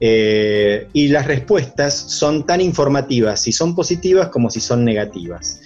Eh, 0.00 0.88
y 0.92 1.08
las 1.08 1.26
respuestas 1.26 1.94
son 1.94 2.46
tan 2.46 2.60
informativas 2.60 3.40
si 3.40 3.52
son 3.52 3.74
positivas 3.74 4.28
como 4.28 4.50
si 4.50 4.60
son 4.60 4.84
negativas. 4.84 5.60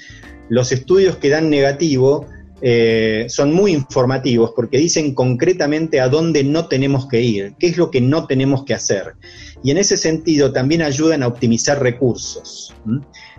Los 0.48 0.72
estudios 0.72 1.16
que 1.16 1.28
dan 1.28 1.50
negativo 1.50 2.26
eh, 2.60 3.26
son 3.28 3.52
muy 3.52 3.72
informativos 3.72 4.52
porque 4.54 4.78
dicen 4.78 5.14
concretamente 5.14 6.00
a 6.00 6.08
dónde 6.08 6.42
no 6.44 6.66
tenemos 6.66 7.06
que 7.08 7.20
ir, 7.20 7.54
qué 7.58 7.68
es 7.68 7.76
lo 7.76 7.90
que 7.90 8.00
no 8.00 8.26
tenemos 8.26 8.64
que 8.64 8.74
hacer. 8.74 9.14
Y 9.62 9.70
en 9.70 9.78
ese 9.78 9.96
sentido 9.96 10.52
también 10.52 10.82
ayudan 10.82 11.22
a 11.22 11.28
optimizar 11.28 11.80
recursos. 11.82 12.74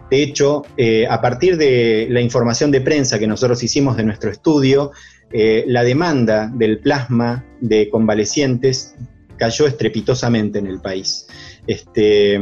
De 0.09 0.23
hecho, 0.23 0.63
eh, 0.77 1.05
a 1.07 1.21
partir 1.21 1.57
de 1.57 2.07
la 2.09 2.21
información 2.21 2.71
de 2.71 2.81
prensa 2.81 3.19
que 3.19 3.27
nosotros 3.27 3.61
hicimos 3.61 3.95
de 3.97 4.03
nuestro 4.03 4.31
estudio, 4.31 4.91
la 5.31 5.83
demanda 5.83 6.51
del 6.55 6.79
plasma 6.79 7.45
de 7.61 7.87
convalecientes 7.91 8.95
cayó 9.39 9.65
estrepitosamente 9.65 10.59
en 10.59 10.67
el 10.67 10.79
país. 10.79 11.27
Este, 11.65 12.39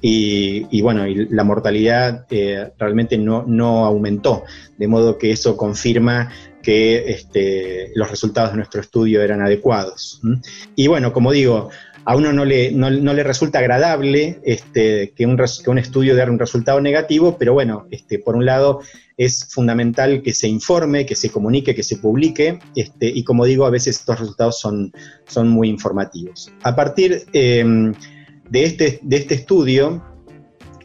y, 0.00 0.80
bueno, 0.80 1.04
la 1.06 1.44
mortalidad 1.44 2.26
eh, 2.30 2.70
realmente 2.78 3.18
no, 3.18 3.44
no, 3.46 3.84
aumentó, 3.84 4.44
de 4.78 4.88
modo 4.88 5.18
que 5.18 5.30
eso 5.30 5.56
confirma 5.56 6.30
que 6.62 7.10
este, 7.10 7.90
los 7.94 8.10
resultados 8.10 8.50
de 8.50 8.56
nuestro 8.56 8.80
estudio 8.80 9.22
eran 9.22 9.42
adecuados. 9.42 10.20
Y 10.76 10.86
bueno, 10.86 11.12
como 11.12 11.32
digo, 11.32 11.70
a 12.04 12.16
uno 12.16 12.32
no 12.32 12.44
le, 12.44 12.72
no, 12.72 12.90
le 12.90 13.22
resulta 13.22 13.58
agradable 13.58 14.40
este, 14.44 15.12
que, 15.14 15.26
un, 15.26 15.36
que, 15.36 15.70
un, 15.70 15.78
estudio 15.78 16.14
dé 16.14 16.24
un 16.24 16.38
resultado 16.38 16.80
negativo, 16.80 17.36
pero 17.38 17.52
bueno, 17.52 17.86
este, 17.90 18.18
por 18.18 18.36
un 18.36 18.46
lado 18.46 18.80
es 19.20 19.44
fundamental 19.50 20.22
que 20.22 20.32
se 20.32 20.48
informe, 20.48 21.04
que 21.04 21.14
se 21.14 21.28
comunique, 21.28 21.74
que 21.74 21.82
se 21.82 21.98
publique, 21.98 22.58
este, 22.74 23.06
y 23.06 23.22
como 23.22 23.44
digo, 23.44 23.66
a 23.66 23.70
veces 23.70 23.98
estos 23.98 24.18
resultados 24.18 24.58
son, 24.58 24.94
son 25.26 25.46
muy 25.50 25.68
informativos. 25.68 26.50
A 26.62 26.74
partir 26.74 27.26
em, 27.34 27.92
de, 28.48 28.64
este, 28.64 28.98
de 29.02 29.16
este 29.18 29.34
estudio, 29.34 30.02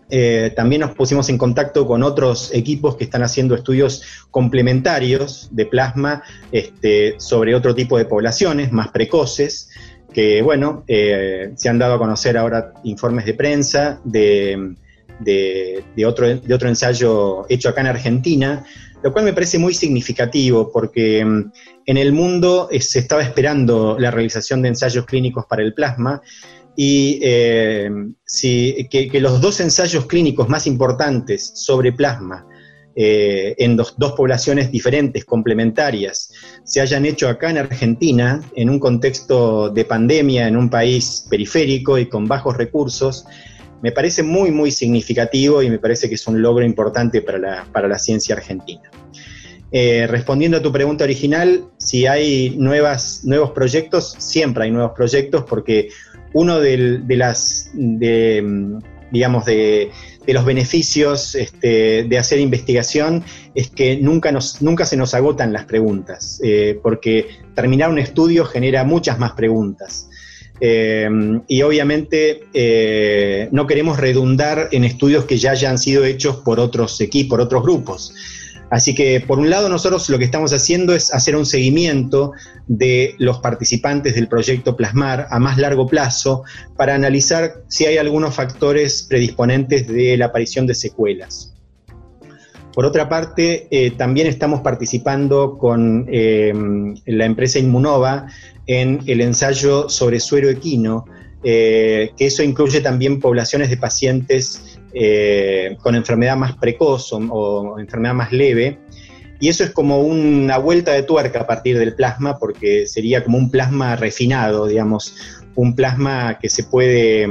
eh, 0.10 0.52
también 0.54 0.82
nos 0.82 0.92
pusimos 0.96 1.30
en 1.30 1.38
contacto 1.38 1.88
con 1.88 2.04
otros 2.04 2.54
equipos 2.54 2.98
que 2.98 3.06
están 3.06 3.24
haciendo 3.24 3.56
estudios 3.56 4.04
complementarios 4.32 5.48
de 5.52 5.68
plasma 5.68 6.22
este, 6.52 7.16
sobre 7.20 7.56
otro 7.56 7.74
tipo 7.74 7.98
de 7.98 8.04
poblaciones 8.04 8.70
más 8.74 8.90
precoces, 8.90 9.70
que 10.12 10.42
bueno, 10.42 10.84
eh, 10.90 11.54
se 11.56 11.70
han 11.70 11.80
dado 11.80 11.94
a 11.94 12.00
conocer 12.00 12.38
ahora 12.38 12.74
informes 12.84 13.26
de 13.26 13.34
prensa 13.34 14.02
de, 14.04 14.76
otro, 16.06 16.28
de 16.36 16.54
otro 16.54 16.70
ensayo 16.70 17.46
hecho 17.50 17.70
acá 17.70 17.82
en 17.82 17.88
Argentina, 17.88 18.66
lo 19.06 19.14
cual 19.14 19.26
me 19.26 19.34
parece 19.34 19.60
muy 19.60 19.74
significativo 19.74 20.72
porque 20.72 21.24
mm, 21.24 21.52
en 21.86 21.98
el 21.98 22.12
mundo 22.12 22.70
eh, 22.72 22.82
se 22.82 23.00
estaba 23.00 23.22
esperando 23.22 23.98
la 24.00 24.10
realización 24.10 24.64
de 24.64 24.70
ensayos 24.70 25.06
clínicos 25.06 25.46
para 25.46 25.62
el 25.62 25.76
plasma 25.76 26.22
y 26.76 27.20
eh, 27.22 27.90
que, 28.90 29.20
los 29.22 29.40
dos 29.40 29.60
ensayos 29.60 30.08
clínicos 30.08 30.50
más 30.50 30.68
importantes 30.68 31.52
sobre 31.56 31.94
plasma 31.94 32.48
eh, 32.96 33.56
en 33.60 33.78
dos, 33.78 33.94
poblaciones 34.18 34.72
diferentes, 34.72 35.24
complementarias, 35.24 36.32
se 36.64 36.82
hayan 36.82 37.06
hecho 37.06 37.30
acá 37.30 37.50
en 37.50 37.60
Argentina, 37.60 38.42
en 38.56 38.70
un 38.70 38.80
contexto 38.80 39.70
de 39.70 39.86
pandemia, 39.86 40.48
en 40.48 40.58
un 40.58 40.70
país 40.70 41.26
periférico 41.30 41.98
y 41.98 42.08
con 42.08 42.28
bajos 42.28 42.58
recursos, 42.58 43.26
me 43.86 43.92
parece 43.92 44.24
muy, 44.24 44.50
muy 44.50 44.72
significativo 44.72 45.62
y 45.62 45.70
me 45.70 45.78
parece 45.78 46.10
que 46.10 46.16
es 46.16 46.26
un 46.26 46.42
logro 46.42 46.66
importante 46.66 47.22
para 47.22 47.88
la, 47.88 48.00
ciencia 48.00 48.34
argentina. 48.34 48.90
Eh, 49.72 50.08
respondiendo 50.08 50.58
a 50.58 50.62
tu 50.64 50.72
pregunta 50.72 51.04
original, 51.04 51.66
si 51.78 52.08
hay 52.08 52.56
nuevos 52.58 53.52
proyectos, 53.54 54.16
siempre 54.18 54.64
hay 54.64 54.72
nuevos 54.72 54.94
proyectos 54.96 55.44
porque 55.48 55.90
uno 56.34 56.60
de, 56.60 57.04
las, 57.10 57.70
digamos, 57.76 59.46
de, 59.46 59.92
los 60.26 60.46
beneficios 60.46 61.36
este, 61.36 62.06
de 62.06 62.18
hacer 62.18 62.40
investigación 62.40 63.24
es 63.54 63.70
que 63.70 63.98
nunca, 63.98 64.32
nos, 64.32 64.64
nunca 64.64 64.88
se 64.88 64.98
nos 64.98 65.14
agotan 65.14 65.54
las 65.54 65.66
preguntas, 65.66 66.42
eh, 66.44 66.80
porque 66.82 67.28
terminar 67.54 67.92
un 67.92 68.00
estudio 68.00 68.46
genera 68.46 68.84
muchas 68.84 69.20
más 69.20 69.34
preguntas. 69.34 70.10
Eh, 70.62 71.10
y 71.48 71.62
obviamente 71.64 72.46
eh, 72.54 73.50
no 73.52 73.68
queremos 73.68 73.98
redundar 73.98 74.70
en 74.72 74.86
estudios 74.86 75.26
que 75.26 75.38
ya 75.38 75.52
hayan 75.52 75.78
sido 75.78 76.06
hechos 76.06 76.38
por 76.38 76.60
otros 76.60 77.00
equipos, 77.02 77.30
por 77.30 77.42
otros 77.42 77.64
grupos. 77.64 78.14
Así 78.72 78.96
que, 78.96 79.22
por 79.22 79.38
un 79.40 79.50
lado, 79.50 79.70
nosotros 79.70 80.10
lo 80.10 80.18
que 80.18 80.26
estamos 80.26 80.52
haciendo 80.52 80.96
es 80.96 81.14
hacer 81.14 81.36
un 81.36 81.46
seguimiento 81.46 82.32
de 82.68 83.16
los 83.20 83.40
participantes 83.40 84.16
del 84.16 84.28
proyecto 84.28 84.76
Plasmar 84.76 85.28
a 85.30 85.40
más 85.40 85.58
largo 85.58 85.88
plazo 85.88 86.44
para 86.76 86.96
analizar 86.96 87.64
si 87.68 87.86
hay 87.86 87.98
algunos 87.98 88.34
factores 88.34 89.04
predisponentes 89.04 89.88
de 89.88 90.18
la 90.18 90.26
aparición 90.26 90.66
de 90.66 90.74
secuelas. 90.74 91.55
Por 92.76 92.86
otra 92.86 93.08
parte, 93.08 93.68
eh, 93.72 93.92
también 93.92 94.28
estamos 94.28 94.60
participando 94.60 95.58
con 95.58 96.08
eh, 96.12 96.54
la 97.06 97.24
empresa 97.24 97.58
Inmunova 97.58 98.28
en 98.68 99.00
el 99.08 99.22
ensayo 99.22 99.88
sobre 99.88 100.20
suero 100.20 100.50
equino, 100.50 101.06
eh, 101.42 102.12
que 102.18 102.26
eso 102.26 102.44
incluye 102.44 102.82
también 102.82 103.22
poblaciones 103.22 103.70
de 103.70 103.78
pacientes 103.78 104.78
con 105.82 105.96
enfermedad 105.96 106.38
más 106.38 106.56
precoz 106.56 107.12
o, 107.12 107.80
enfermedad 107.80 108.14
más 108.14 108.32
leve. 108.32 108.80
Y 109.42 109.50
eso 109.50 109.66
es 109.66 109.72
como 109.72 110.02
una 110.02 110.58
vuelta 110.58 110.92
de 110.92 111.04
tuerca 111.04 111.42
a 111.42 111.48
partir 111.48 111.78
del 111.78 111.96
plasma, 111.96 112.40
porque 112.40 112.88
sería 112.88 113.24
como 113.24 113.38
un 113.38 113.52
plasma 113.52 113.98
refinado, 113.98 114.68
digamos, 114.68 115.16
un 115.56 115.76
plasma 115.76 116.40
que 116.40 116.50
se 116.50 116.64
puede 116.64 117.28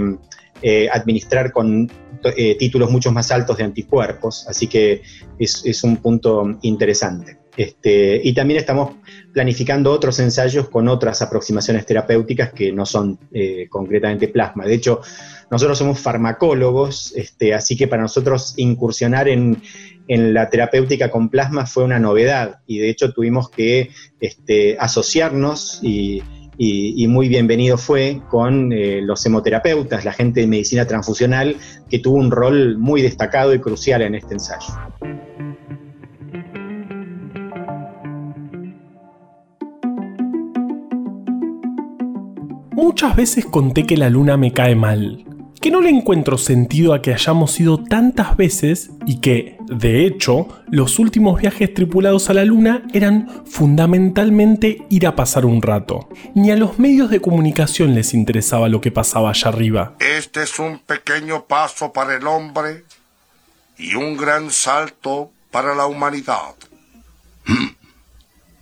administrar 0.93 1.53
con 1.53 1.91
eh, 2.37 2.57
títulos 2.59 2.91
mucho 2.91 3.13
más 3.13 3.31
altos 3.31 3.57
de 3.57 3.65
anticuerpos, 3.65 4.47
así 4.49 4.67
que 4.67 5.03
es, 5.39 5.85
un 5.85 5.99
punto 5.99 6.59
interesante. 6.63 7.39
Este, 7.57 8.21
y 8.23 8.33
también 8.35 8.59
estamos 8.59 8.97
planificando 9.33 9.93
otros 9.93 10.19
ensayos 10.19 10.69
con 10.69 10.89
otras 10.89 11.23
aproximaciones 11.23 11.87
terapéuticas 11.87 12.53
que 12.53 12.73
no 12.73 12.85
son 12.85 13.19
concretamente 13.71 14.29
plasma. 14.29 14.65
De 14.65 14.75
hecho, 14.75 15.01
nosotros 15.51 15.79
somos 15.79 16.01
farmacólogos, 16.01 17.13
este, 17.17 17.55
así 17.55 17.77
que 17.77 17.87
para 17.89 18.03
nosotros 18.03 18.55
incursionar 18.57 19.29
en, 19.29 19.63
la 20.07 20.51
terapéutica 20.51 21.11
con 21.11 21.31
plasma 21.31 21.65
fue 21.65 21.85
una 21.85 21.99
novedad 21.99 22.59
y 22.67 22.79
de 22.79 22.91
hecho 22.91 23.15
tuvimos 23.15 23.49
que 23.49 23.91
este, 24.21 24.77
asociarnos 24.79 25.79
y, 25.83 26.23
muy 27.09 27.29
bienvenido 27.29 27.77
fue 27.77 28.21
con 28.31 28.73
eh, 28.73 29.01
los 29.03 29.25
hemoterapeutas, 29.27 30.05
la 30.05 30.13
gente 30.13 30.41
de 30.41 30.47
medicina 30.47 30.87
transfusional, 30.87 31.57
que 31.89 31.99
tuvo 31.99 32.17
un 32.17 32.31
rol 32.31 32.79
muy 32.79 33.03
destacado 33.03 33.55
y 33.55 33.61
crucial 33.61 34.03
en 34.03 34.15
este 34.15 34.35
ensayo. 34.35 34.75
Muchas 42.73 43.17
veces 43.17 43.47
conté 43.47 43.85
que 43.85 43.97
la 43.97 44.11
luna 44.11 44.37
me 44.37 44.53
cae 44.53 44.75
mal, 44.75 45.25
que 45.65 45.71
no 45.71 45.81
le 45.81 45.89
encuentro 45.89 46.37
sentido 46.37 46.93
a 46.93 47.01
que 47.01 47.15
hayamos 47.15 47.59
ido 47.59 47.83
tantas 47.83 48.37
veces 48.37 48.91
y 49.07 49.23
que, 49.23 49.57
de 49.67 50.05
hecho, 50.05 50.47
los 50.71 50.99
últimos 50.99 51.41
viajes 51.41 51.73
tripulados 51.73 52.29
a 52.29 52.35
la 52.35 52.45
Luna 52.45 52.83
eran 52.93 53.31
fundamentalmente 53.47 54.85
ir 54.91 55.07
a 55.07 55.17
pasar 55.17 55.47
un 55.47 55.63
rato. 55.63 56.11
Ni 56.35 56.51
a 56.51 56.57
los 56.57 56.79
medios 56.79 57.09
de 57.09 57.21
comunicación 57.21 57.95
les 57.95 58.13
interesaba 58.13 58.69
lo 58.69 58.83
que 58.83 58.91
pasaba 58.91 59.31
allá 59.31 59.49
arriba. 59.49 59.95
Este 60.01 60.43
es 60.43 60.59
un 60.59 60.81
pequeño 60.81 61.47
paso 61.47 61.95
para 61.95 62.15
el 62.15 62.27
hombre 62.27 62.85
y 63.79 63.95
un 63.95 64.19
gran 64.19 64.51
salto 64.51 65.31
para 65.51 65.75
la 65.75 65.87
humanidad. 65.87 66.57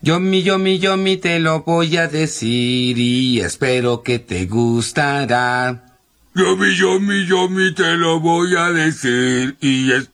Yo 0.02 0.20
mi, 0.20 0.44
yo 0.44 0.60
mi, 0.60 0.78
yo 0.78 0.96
mi 0.96 1.16
te 1.16 1.40
lo 1.40 1.62
voy 1.62 1.96
a 1.96 2.06
decir 2.06 2.96
y 2.96 3.40
espero 3.40 4.04
que 4.04 4.20
te 4.20 4.46
gustará. 4.46 5.81
Yomi, 6.34 6.74
Yomi, 6.74 7.26
Yomi, 7.26 7.74
te 7.74 7.96
lo 7.98 8.18
voy 8.18 8.56
a 8.56 8.70
decir 8.70 9.54
y 9.60 9.92
es... 9.92 10.10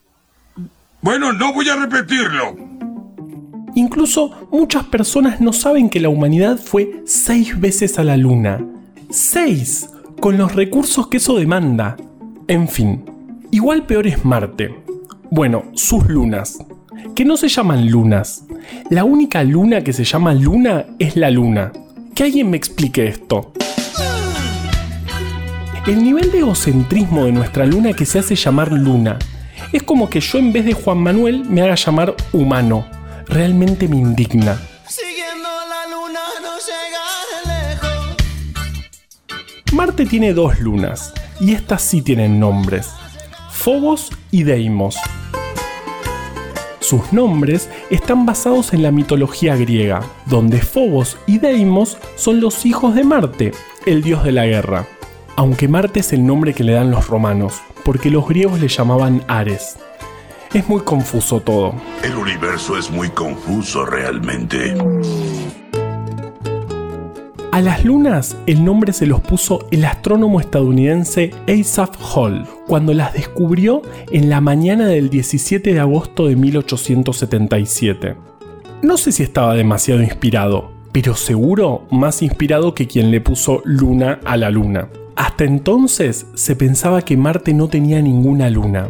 Bueno, 1.01 1.33
no 1.33 1.53
voy 1.53 1.69
a 1.69 1.77
repetirlo. 1.77 2.57
Incluso 3.77 4.49
muchas 4.51 4.85
personas 4.87 5.41
no 5.41 5.53
saben 5.53 5.89
que 5.89 6.01
la 6.01 6.09
humanidad 6.09 6.59
fue 6.59 7.03
seis 7.07 7.59
veces 7.61 8.01
a 8.01 8.05
la 8.05 8.17
Luna. 8.17 8.61
¡Seis! 9.11 9.91
Con 10.21 10.37
los 10.37 10.57
recursos 10.57 11.07
que 11.07 11.19
eso 11.19 11.37
demanda. 11.37 11.97
En 12.49 12.67
fin, 12.69 13.05
igual 13.53 13.87
peor 13.87 14.09
es 14.09 14.25
Marte. 14.25 14.75
Bueno, 15.31 15.67
sus 15.75 16.09
lunas. 16.09 16.59
Que 17.15 17.25
no 17.25 17.37
se 17.37 17.47
llaman 17.47 17.93
lunas. 17.93 18.45
La 18.91 19.05
única 19.05 19.45
luna 19.45 19.85
que 19.85 19.93
se 19.93 20.03
llama 20.03 20.35
luna 20.35 20.85
es 20.99 21.15
la 21.15 21.31
luna. 21.31 21.73
Que 22.17 22.25
alguien 22.25 22.51
me 22.51 22.57
explique 22.57 23.07
esto. 23.07 23.53
El 25.89 26.05
nivel 26.05 26.31
de 26.31 26.41
egocentrismo 26.41 27.25
de 27.25 27.33
nuestra 27.33 27.65
luna 27.65 27.95
que 27.95 28.05
se 28.05 28.19
hace 28.19 28.35
llamar 28.35 28.71
luna 28.71 29.19
es 29.73 29.83
como 29.83 30.11
que 30.11 30.21
yo 30.21 30.39
en 30.39 30.53
vez 30.53 30.67
de 30.67 30.75
Juan 30.75 30.99
Manuel 30.99 31.47
me 31.47 31.63
haga 31.63 31.77
llamar 31.77 32.15
humano. 32.35 32.87
Realmente 33.27 33.89
me 33.89 33.97
indigna. 33.97 34.61
Marte 39.73 40.05
tiene 40.05 40.35
dos 40.35 40.61
lunas, 40.61 41.15
y 41.41 41.55
estas 41.55 41.81
sí 41.81 42.03
tienen 42.03 42.39
nombres, 42.39 42.91
Phobos 43.51 44.11
y 44.31 44.43
Deimos. 44.43 44.99
Sus 46.81 47.15
nombres 47.15 47.71
están 47.89 48.27
basados 48.27 48.75
en 48.75 48.83
la 48.83 48.91
mitología 48.91 49.57
griega, 49.57 50.03
donde 50.27 50.61
Phobos 50.61 51.17
y 51.27 51.39
Deimos 51.39 51.97
son 52.17 52.43
los 52.43 52.67
hijos 52.67 52.95
de 52.95 53.05
Marte, 53.05 53.53
el 53.87 54.03
dios 54.03 54.23
de 54.23 54.33
la 54.33 54.45
guerra 54.45 54.87
aunque 55.39 55.69
Marte 55.69 56.01
es 56.01 56.13
el 56.13 56.27
nombre 56.27 56.53
que 56.53 56.65
le 56.65 56.73
dan 56.73 56.91
los 56.91 57.07
romanos, 57.07 57.63
porque 57.85 58.11
los 58.11 58.27
griegos 58.27 58.61
le 58.61 58.67
llamaban 58.67 59.23
Ares. 59.29 59.77
Es 60.53 60.69
muy 60.69 60.81
confuso 60.81 61.39
todo. 61.39 61.75
El 62.03 62.17
universo 62.17 62.77
es 62.77 62.91
muy 62.91 63.09
confuso 63.11 63.87
realmente. 63.87 64.75
A 67.53 67.61
las 67.61 67.85
lunas 67.85 68.37
el 68.47 68.65
nombre 68.65 68.93
se 68.93 69.07
los 69.07 69.21
puso 69.21 69.69
el 69.71 69.85
astrónomo 69.85 70.41
estadounidense 70.41 71.31
Asaph 71.47 71.95
Hall 72.17 72.45
cuando 72.67 72.93
las 72.93 73.13
descubrió 73.13 73.83
en 74.11 74.31
la 74.31 74.41
mañana 74.41 74.89
del 74.89 75.09
17 75.09 75.73
de 75.73 75.79
agosto 75.79 76.27
de 76.27 76.35
1877. 76.35 78.17
No 78.83 78.97
sé 78.97 79.13
si 79.13 79.23
estaba 79.23 79.55
demasiado 79.55 80.03
inspirado, 80.03 80.73
pero 80.91 81.15
seguro 81.15 81.87
más 81.93 82.23
inspirado 82.23 82.75
que 82.75 82.89
quien 82.89 83.13
le 83.13 83.21
puso 83.21 83.63
luna 83.65 84.19
a 84.25 84.37
la 84.37 84.51
luna. 84.51 84.89
Hasta 85.19 85.43
entonces 85.43 86.27
se 86.35 86.55
pensaba 86.55 87.03
que 87.03 87.17
Marte 87.17 87.53
no 87.53 87.67
tenía 87.67 88.01
ninguna 88.01 88.49
luna, 88.51 88.89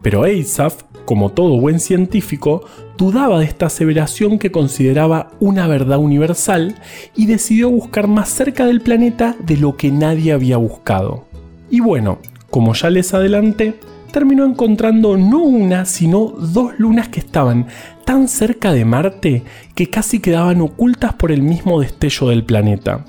pero 0.00 0.22
Asaph, 0.22 0.84
como 1.04 1.32
todo 1.32 1.58
buen 1.58 1.80
científico, 1.80 2.64
dudaba 2.96 3.40
de 3.40 3.46
esta 3.46 3.66
aseveración 3.66 4.38
que 4.38 4.52
consideraba 4.52 5.32
una 5.40 5.66
verdad 5.66 5.98
universal 5.98 6.76
y 7.16 7.26
decidió 7.26 7.68
buscar 7.68 8.06
más 8.06 8.28
cerca 8.28 8.64
del 8.64 8.80
planeta 8.80 9.34
de 9.40 9.56
lo 9.56 9.76
que 9.76 9.90
nadie 9.90 10.30
había 10.30 10.56
buscado. 10.56 11.24
Y 11.68 11.80
bueno, 11.80 12.20
como 12.48 12.72
ya 12.74 12.88
les 12.88 13.12
adelanté, 13.12 13.74
terminó 14.12 14.44
encontrando 14.44 15.16
no 15.16 15.42
una, 15.42 15.84
sino 15.84 16.28
dos 16.28 16.78
lunas 16.78 17.08
que 17.08 17.18
estaban 17.18 17.66
tan 18.04 18.28
cerca 18.28 18.72
de 18.72 18.84
Marte 18.84 19.42
que 19.74 19.90
casi 19.90 20.20
quedaban 20.20 20.60
ocultas 20.60 21.14
por 21.14 21.32
el 21.32 21.42
mismo 21.42 21.80
destello 21.80 22.28
del 22.28 22.44
planeta. 22.44 23.04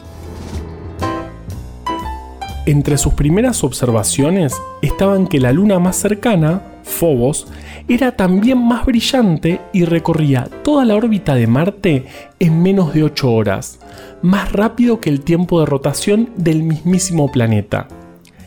Entre 2.68 2.98
sus 2.98 3.14
primeras 3.14 3.64
observaciones 3.64 4.54
estaban 4.82 5.28
que 5.28 5.40
la 5.40 5.54
luna 5.54 5.80
más 5.80 5.96
cercana, 5.96 6.62
Phobos, 6.84 7.48
era 7.88 8.18
también 8.18 8.58
más 8.58 8.86
brillante 8.86 9.62
y 9.72 9.86
recorría 9.86 10.50
toda 10.66 10.84
la 10.84 10.96
órbita 10.96 11.34
de 11.34 11.48
Marte 11.48 12.06
en 12.42 12.62
menos 12.62 12.94
de 12.94 13.04
8 13.04 13.32
horas, 13.32 13.80
más 14.22 14.52
rápido 14.52 15.00
que 15.00 15.10
el 15.10 15.22
tiempo 15.22 15.62
de 15.62 15.66
rotación 15.66 16.30
del 16.36 16.64
mismísimo 16.64 17.32
planeta. 17.32 17.88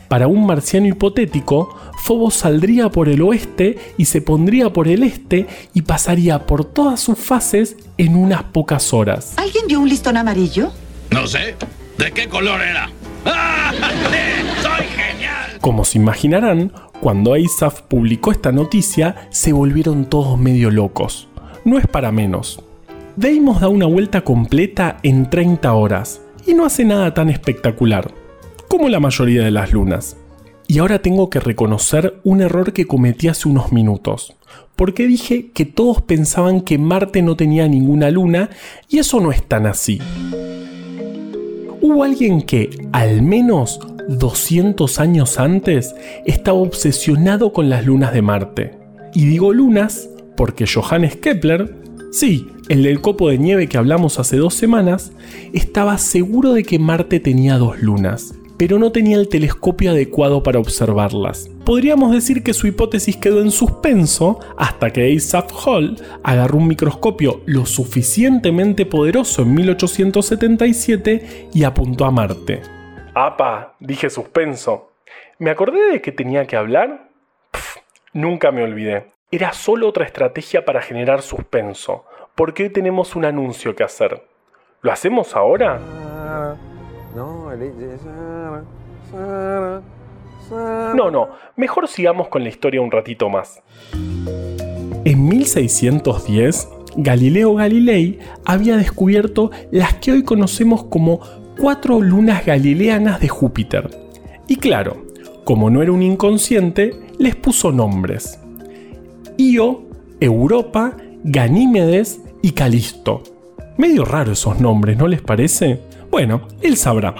Para 0.07 0.27
un 0.27 0.45
marciano 0.45 0.85
hipotético, 0.85 1.75
Phobos 2.05 2.35
saldría 2.35 2.89
por 2.89 3.09
el 3.09 3.23
oeste 3.23 3.79
y 3.97 4.05
se 4.05 4.21
pondría 4.21 4.71
por 4.71 4.87
el 4.87 5.01
este 5.01 5.47
y 5.73 5.81
pasaría 5.81 6.45
por 6.45 6.63
todas 6.63 6.99
sus 6.99 7.17
fases 7.17 7.75
en 7.97 8.15
unas 8.15 8.43
pocas 8.43 8.93
horas. 8.93 9.33
¿Alguien 9.37 9.65
vio 9.65 9.79
un 9.79 9.89
listón 9.89 10.15
amarillo? 10.15 10.71
No 11.09 11.25
sé. 11.25 11.55
¿De 11.97 12.11
qué 12.11 12.29
color 12.29 12.61
era? 12.61 12.87
¡Soy 13.23 14.85
genial! 14.85 15.59
Como 15.61 15.85
se 15.85 15.97
imaginarán, 15.97 16.71
cuando 17.01 17.33
Asaf 17.33 17.81
publicó 17.81 18.31
esta 18.31 18.51
noticia, 18.51 19.27
se 19.31 19.53
volvieron 19.53 20.05
todos 20.05 20.39
medio 20.39 20.69
locos. 20.69 21.27
No 21.65 21.77
es 21.77 21.87
para 21.87 22.11
menos. 22.11 22.63
Deimos 23.15 23.59
da 23.59 23.67
una 23.67 23.85
vuelta 23.85 24.21
completa 24.21 24.97
en 25.03 25.29
30 25.29 25.73
horas 25.73 26.21
y 26.45 26.53
no 26.53 26.65
hace 26.65 26.85
nada 26.85 27.13
tan 27.13 27.29
espectacular, 27.29 28.11
como 28.67 28.89
la 28.89 28.99
mayoría 28.99 29.43
de 29.43 29.51
las 29.51 29.73
lunas. 29.73 30.17
Y 30.67 30.79
ahora 30.79 30.99
tengo 30.99 31.29
que 31.29 31.39
reconocer 31.39 32.19
un 32.23 32.41
error 32.41 32.71
que 32.71 32.85
cometí 32.85 33.27
hace 33.27 33.49
unos 33.49 33.71
minutos, 33.71 34.33
porque 34.75 35.05
dije 35.05 35.51
que 35.51 35.65
todos 35.65 36.01
pensaban 36.01 36.61
que 36.61 36.77
Marte 36.77 37.21
no 37.21 37.35
tenía 37.35 37.67
ninguna 37.67 38.09
luna 38.09 38.49
y 38.87 38.99
eso 38.99 39.19
no 39.19 39.31
es 39.31 39.43
tan 39.43 39.65
así. 39.65 39.99
Hubo 41.91 42.05
alguien 42.05 42.41
que, 42.41 42.69
al 42.93 43.21
menos 43.21 43.81
200 44.07 44.97
años 45.01 45.37
antes, 45.37 45.93
estaba 46.25 46.57
obsesionado 46.57 47.51
con 47.51 47.69
las 47.69 47.85
lunas 47.85 48.13
de 48.13 48.21
Marte. 48.21 48.77
Y 49.13 49.25
digo 49.25 49.51
lunas 49.51 50.09
porque 50.37 50.65
Johannes 50.73 51.17
Kepler, 51.17 51.75
sí, 52.13 52.47
el 52.69 52.83
del 52.83 53.01
copo 53.01 53.27
de 53.27 53.39
nieve 53.39 53.67
que 53.67 53.77
hablamos 53.77 54.19
hace 54.19 54.37
dos 54.37 54.53
semanas, 54.53 55.11
estaba 55.51 55.97
seguro 55.97 56.53
de 56.53 56.63
que 56.63 56.79
Marte 56.79 57.19
tenía 57.19 57.57
dos 57.57 57.81
lunas, 57.81 58.35
pero 58.55 58.79
no 58.79 58.93
tenía 58.93 59.17
el 59.17 59.27
telescopio 59.27 59.91
adecuado 59.91 60.43
para 60.43 60.59
observarlas. 60.59 61.50
Podríamos 61.65 62.11
decir 62.11 62.43
que 62.43 62.53
su 62.53 62.65
hipótesis 62.65 63.17
quedó 63.17 63.39
en 63.41 63.51
suspenso 63.51 64.39
hasta 64.57 64.89
que 64.89 65.15
Asaph 65.15 65.51
Hall 65.65 65.95
agarró 66.23 66.57
un 66.57 66.67
microscopio 66.67 67.41
lo 67.45 67.67
suficientemente 67.67 68.87
poderoso 68.87 69.43
en 69.43 69.53
1877 69.53 71.49
y 71.53 71.63
apuntó 71.63 72.05
a 72.05 72.11
Marte. 72.11 72.63
¡Apa! 73.13 73.75
Dije 73.79 74.09
suspenso. 74.09 74.93
¿Me 75.37 75.51
acordé 75.51 75.91
de 75.91 76.01
que 76.01 76.11
tenía 76.11 76.47
que 76.47 76.55
hablar? 76.55 77.09
Pff, 77.51 77.77
nunca 78.13 78.51
me 78.51 78.63
olvidé. 78.63 79.11
Era 79.29 79.53
solo 79.53 79.87
otra 79.87 80.05
estrategia 80.05 80.65
para 80.65 80.81
generar 80.81 81.21
suspenso, 81.21 82.05
porque 82.33 82.63
hoy 82.63 82.69
tenemos 82.71 83.15
un 83.15 83.25
anuncio 83.25 83.75
que 83.75 83.83
hacer. 83.83 84.23
¿Lo 84.81 84.91
hacemos 84.91 85.35
ahora? 85.35 85.79
No, 87.15 87.51
no, 90.51 91.29
mejor 91.55 91.87
sigamos 91.87 92.27
con 92.27 92.43
la 92.43 92.49
historia 92.49 92.81
un 92.81 92.91
ratito 92.91 93.29
más. 93.29 93.61
En 95.03 95.27
1610, 95.27 96.69
Galileo 96.97 97.55
Galilei 97.55 98.19
había 98.45 98.77
descubierto 98.77 99.51
las 99.71 99.95
que 99.95 100.11
hoy 100.11 100.23
conocemos 100.23 100.83
como 100.85 101.21
cuatro 101.59 102.01
lunas 102.01 102.45
galileanas 102.45 103.19
de 103.19 103.29
Júpiter. 103.29 103.89
Y 104.47 104.57
claro, 104.57 105.05
como 105.43 105.69
no 105.69 105.81
era 105.81 105.91
un 105.91 106.03
inconsciente, 106.03 106.91
les 107.17 107.35
puso 107.35 107.71
nombres. 107.71 108.39
Io, 109.37 109.83
Europa, 110.19 110.97
Ganímedes 111.23 112.21
y 112.41 112.51
Calisto. 112.51 113.23
Medio 113.77 114.05
raro 114.05 114.33
esos 114.33 114.59
nombres, 114.59 114.97
¿no 114.97 115.07
les 115.07 115.21
parece? 115.21 115.81
Bueno, 116.11 116.41
él 116.61 116.77
sabrá. 116.77 117.15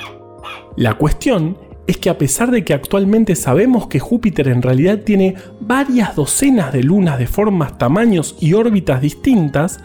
La 0.75 0.95
cuestión 0.95 1.57
es 1.91 1.97
que 1.97 2.09
a 2.09 2.17
pesar 2.17 2.51
de 2.51 2.63
que 2.63 2.73
actualmente 2.73 3.35
sabemos 3.35 3.87
que 3.87 3.99
Júpiter 3.99 4.47
en 4.47 4.61
realidad 4.61 4.99
tiene 4.99 5.35
varias 5.59 6.15
docenas 6.15 6.73
de 6.73 6.83
lunas 6.83 7.19
de 7.19 7.27
formas, 7.27 7.77
tamaños 7.77 8.35
y 8.39 8.53
órbitas 8.53 9.01
distintas, 9.01 9.79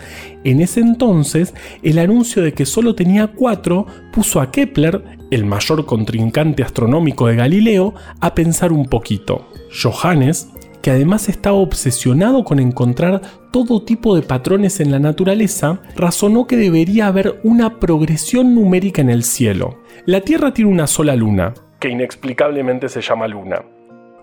en 0.45 0.61
ese 0.61 0.81
entonces 0.81 1.55
el 1.83 1.99
anuncio 1.99 2.43
de 2.43 2.53
que 2.53 2.65
solo 2.65 2.95
tenía 2.95 3.29
cuatro 3.29 3.87
puso 4.13 4.41
a 4.41 4.51
Kepler, 4.51 5.03
el 5.31 5.45
mayor 5.45 5.85
contrincante 5.85 6.63
astronómico 6.63 7.27
de 7.27 7.37
Galileo, 7.37 7.95
a 8.21 8.35
pensar 8.35 8.73
un 8.73 8.87
poquito. 8.87 9.49
Johannes, 9.83 10.49
que 10.83 10.93
además 10.93 11.29
estaba 11.29 11.57
obsesionado 11.57 12.45
con 12.45 12.61
encontrar 12.61 13.21
todo 13.51 13.83
tipo 13.83 14.15
de 14.15 14.23
patrones 14.23 14.79
en 14.79 14.93
la 14.93 15.01
naturaleza, 15.01 15.81
razonó 15.97 16.47
que 16.47 16.57
debería 16.57 17.09
haber 17.09 17.41
una 17.43 17.81
progresión 17.81 18.55
numérica 18.55 19.03
en 19.03 19.11
el 19.11 19.25
cielo. 19.25 19.81
La 20.05 20.21
Tierra 20.21 20.55
tiene 20.55 20.71
una 20.71 20.87
sola 20.87 21.17
luna, 21.17 21.55
que 21.79 21.89
inexplicablemente 21.89 22.89
se 22.89 23.01
llama 23.01 23.29
Luna. 23.29 23.65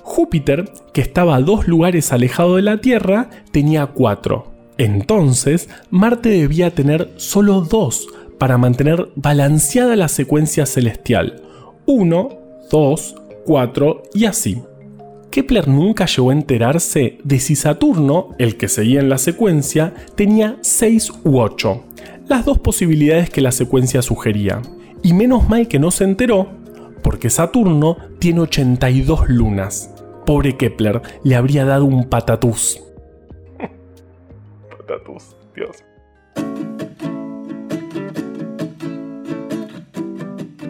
Júpiter, 0.02 0.66
que 0.94 1.02
estaba 1.02 1.36
a 1.36 1.42
dos 1.42 1.68
lugares 1.68 2.12
alejado 2.12 2.58
de 2.58 2.62
la 2.62 2.82
Tierra, 2.82 3.30
tenía 3.52 3.88
cuatro. 3.88 4.52
Entonces, 4.78 5.70
Marte 5.92 6.30
debía 6.30 6.72
tener 6.72 7.12
solo 7.16 7.62
dos 7.62 8.08
para 8.38 8.58
mantener 8.58 9.10
balanceada 9.16 9.96
la 9.96 10.10
secuencia 10.10 10.66
celestial. 10.66 11.42
1, 11.86 12.30
2, 12.70 13.16
4 13.46 14.04
y 14.14 14.26
así. 14.26 14.62
Kepler 15.32 15.68
nunca 15.68 16.06
llegó 16.06 16.30
a 16.30 16.34
enterarse 16.34 17.18
de 17.24 17.40
si 17.40 17.56
Saturno, 17.56 18.30
el 18.38 18.58
que 18.58 18.68
seguía 18.68 19.00
en 19.00 19.10
la 19.10 19.18
secuencia, 19.18 19.94
tenía 20.16 20.58
6 20.62 21.12
u 21.24 21.40
8, 21.40 21.84
las 22.28 22.46
dos 22.46 22.60
posibilidades 22.60 23.30
que 23.30 23.42
la 23.42 23.52
secuencia 23.52 24.02
sugería. 24.02 24.62
Y 25.02 25.14
menos 25.14 25.50
mal 25.50 25.68
que 25.68 25.80
no 25.80 25.92
se 25.92 26.04
enteró, 26.04 26.50
porque 27.04 27.30
Saturno 27.30 27.98
tiene 28.20 28.42
82 28.42 29.30
lunas. 29.30 29.94
Pobre 30.26 30.58
Kepler, 30.58 31.02
le 31.24 31.36
habría 31.36 31.66
dado 31.66 31.86
un 31.86 32.10
patatús. 32.10 32.82
patatús, 34.78 35.36
Dios. 35.56 35.84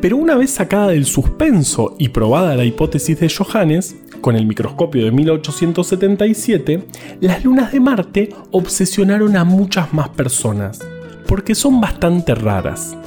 Pero 0.04 0.18
una 0.18 0.36
vez 0.36 0.50
sacada 0.50 0.90
del 0.90 1.06
suspenso 1.06 1.96
y 1.98 2.10
probada 2.10 2.58
la 2.58 2.66
hipótesis 2.66 3.18
de 3.22 3.30
Johannes, 3.30 3.96
con 4.20 4.36
el 4.36 4.46
microscopio 4.46 5.06
de 5.06 5.12
1877, 5.12 6.84
las 7.22 7.46
lunas 7.46 7.72
de 7.72 7.80
Marte 7.80 8.30
obsesionaron 8.52 9.38
a 9.38 9.46
muchas 9.46 9.94
más 9.94 10.10
personas, 10.10 10.80
porque 11.26 11.56
son 11.56 11.80
bastante 11.80 12.36
raras. 12.36 12.98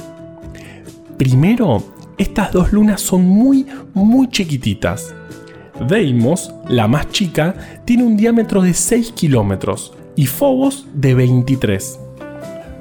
Primero, 1.19 1.83
estas 2.17 2.51
dos 2.51 2.73
lunas 2.73 3.01
son 3.01 3.25
muy, 3.25 3.65
muy 3.93 4.29
chiquititas. 4.29 5.13
Deimos, 5.87 6.51
la 6.67 6.87
más 6.87 7.09
chica, 7.11 7.53
tiene 7.85 8.03
un 8.03 8.17
diámetro 8.17 8.61
de 8.61 8.73
6 8.73 9.11
kilómetros 9.11 9.93
y 10.15 10.25
Phobos 10.25 10.87
de 10.93 11.13
23. 11.13 11.99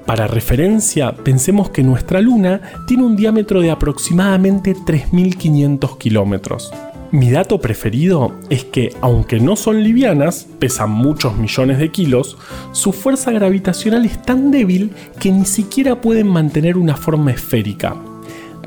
Para 0.07 0.27
referencia, 0.27 1.12
pensemos 1.12 1.68
que 1.70 1.83
nuestra 1.83 2.20
luna 2.20 2.61
tiene 2.87 3.05
un 3.05 3.16
diámetro 3.16 3.61
de 3.61 3.70
aproximadamente 3.70 4.75
3.500 4.75 5.99
kilómetros. 5.99 6.72
Mi 7.12 7.31
dato 7.31 7.61
preferido 7.61 8.33
es 8.49 8.64
que, 8.64 8.94
aunque 9.01 9.38
no 9.40 9.57
son 9.57 9.83
livianas, 9.83 10.46
pesan 10.59 10.90
muchos 10.90 11.37
millones 11.37 11.79
de 11.79 11.90
kilos, 11.90 12.37
su 12.72 12.92
fuerza 12.92 13.31
gravitacional 13.33 14.05
es 14.07 14.20
tan 14.22 14.51
débil 14.51 14.92
que 15.20 15.31
ni 15.31 15.44
siquiera 15.44 16.01
pueden 16.01 16.29
mantener 16.29 16.77
una 16.77 16.96
forma 16.96 17.33
esférica. 17.33 17.96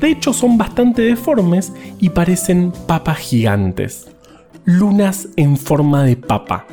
De 0.00 0.10
hecho, 0.10 0.32
son 0.32 0.56
bastante 0.56 1.02
deformes 1.02 1.72
y 1.98 2.08
parecen 2.08 2.72
papas 2.86 3.18
gigantes. 3.18 4.08
Lunas 4.64 5.28
en 5.36 5.56
forma 5.56 6.04
de 6.04 6.16
papa. 6.16 6.66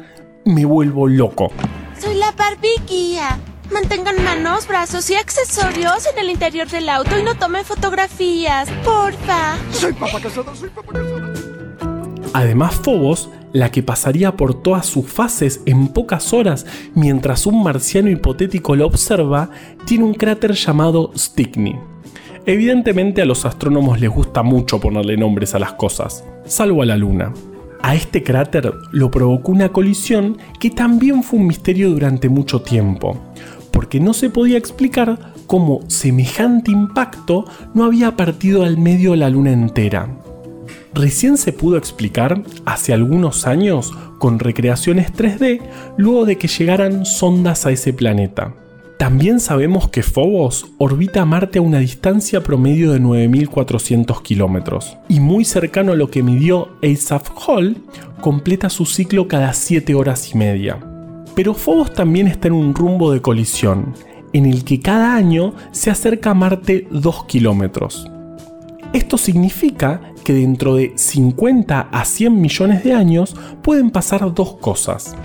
Me 0.45 0.63
vuelvo 0.63 1.07
loco. 1.07 1.51
Soy 1.99 2.15
la 2.15 2.31
barbiquía. 2.31 3.37
Mantengan 3.71 4.23
manos, 4.23 4.65
brazos 4.65 5.09
y 5.09 5.15
accesorios 5.15 6.07
en 6.13 6.19
el 6.19 6.29
interior 6.31 6.69
del 6.69 6.87
auto 6.87 7.19
y 7.19 7.23
no 7.23 7.35
tomen 7.35 7.65
fotografías, 7.65 8.69
porfa. 8.85 9.57
Soy 9.71 9.91
papa 9.91 10.21
casada, 10.21 10.55
soy 10.55 10.69
papa 10.69 10.93
casada. 10.93 11.33
Además, 12.33 12.75
Phobos, 12.75 13.29
la 13.51 13.71
que 13.71 13.83
pasaría 13.83 14.37
por 14.37 14.61
todas 14.61 14.85
sus 14.85 15.05
fases 15.05 15.61
en 15.65 15.89
pocas 15.89 16.33
horas 16.33 16.65
mientras 16.93 17.45
un 17.45 17.61
marciano 17.61 18.09
hipotético 18.09 18.75
lo 18.75 18.85
observa, 18.85 19.49
tiene 19.85 20.05
un 20.05 20.13
cráter 20.13 20.53
llamado 20.53 21.11
Stickney. 21.17 21.77
Evidentemente 22.47 23.21
a 23.21 23.25
los 23.25 23.43
astrónomos 23.43 23.99
les 23.99 24.09
gusta 24.09 24.41
mucho 24.41 24.79
ponerle 24.79 25.17
nombres 25.17 25.53
a 25.53 25.59
las 25.59 25.73
cosas, 25.73 26.23
salvo 26.45 26.81
a 26.81 26.85
la 26.85 26.95
Luna. 26.95 27.33
A 27.81 27.93
este 27.93 28.23
cráter 28.23 28.73
lo 28.93 29.11
provocó 29.11 29.51
una 29.51 29.73
colisión 29.73 30.37
que 30.57 30.69
también 30.69 31.23
fue 31.23 31.39
un 31.39 31.47
misterio 31.47 31.89
durante 31.89 32.29
mucho 32.29 32.61
tiempo, 32.61 33.19
porque 33.69 33.99
no 33.99 34.13
se 34.13 34.29
podía 34.29 34.57
explicar 34.57 35.33
cómo 35.45 35.81
semejante 35.87 36.71
impacto 36.71 37.43
no 37.73 37.83
había 37.83 38.15
partido 38.15 38.63
al 38.63 38.77
medio 38.77 39.17
la 39.17 39.29
luna 39.29 39.51
entera. 39.51 40.07
Recién 40.93 41.35
se 41.35 41.51
pudo 41.51 41.75
explicar 41.75 42.43
hace 42.63 42.93
algunos 42.93 43.45
años 43.45 43.91
con 44.19 44.39
recreaciones 44.39 45.11
3D 45.11 45.59
luego 45.97 46.23
de 46.23 46.37
que 46.37 46.47
llegaran 46.47 47.05
sondas 47.05 47.65
a 47.65 47.71
ese 47.71 47.91
planeta. 47.91 48.53
También 48.97 49.39
sabemos 49.39 49.89
que 49.89 50.01
Phobos 50.01 50.65
orbita 50.79 51.21
a 51.21 51.25
Marte 51.25 51.59
a 51.59 51.61
una 51.61 51.77
distancia 51.77 52.41
promedio 52.41 52.91
de 52.91 52.99
9.400 52.99 54.23
kilómetros 54.23 54.97
y 55.07 55.19
muy 55.19 55.45
cercano 55.45 55.91
a 55.91 55.95
lo 55.95 56.09
que 56.09 56.23
midió 56.23 56.69
Asaph 56.81 57.29
Hall, 57.45 57.77
completa 58.21 58.71
su 58.71 58.87
ciclo 58.87 59.27
cada 59.27 59.53
7 59.53 59.93
horas 59.93 60.33
y 60.33 60.37
media. 60.37 60.79
Pero 61.35 61.53
Phobos 61.53 61.93
también 61.93 62.25
está 62.25 62.47
en 62.47 62.55
un 62.55 62.73
rumbo 62.73 63.11
de 63.11 63.21
colisión, 63.21 63.93
en 64.33 64.47
el 64.47 64.63
que 64.63 64.79
cada 64.79 65.13
año 65.13 65.53
se 65.71 65.91
acerca 65.91 66.31
a 66.31 66.33
Marte 66.33 66.87
2 66.89 67.25
kilómetros. 67.25 68.09
Esto 68.93 69.19
significa 69.19 70.01
que 70.23 70.33
dentro 70.33 70.73
de 70.73 70.93
50 70.95 71.81
a 71.91 72.03
100 72.03 72.41
millones 72.41 72.83
de 72.83 72.93
años 72.93 73.35
pueden 73.61 73.91
pasar 73.91 74.33
dos 74.33 74.57
cosas. 74.57 75.15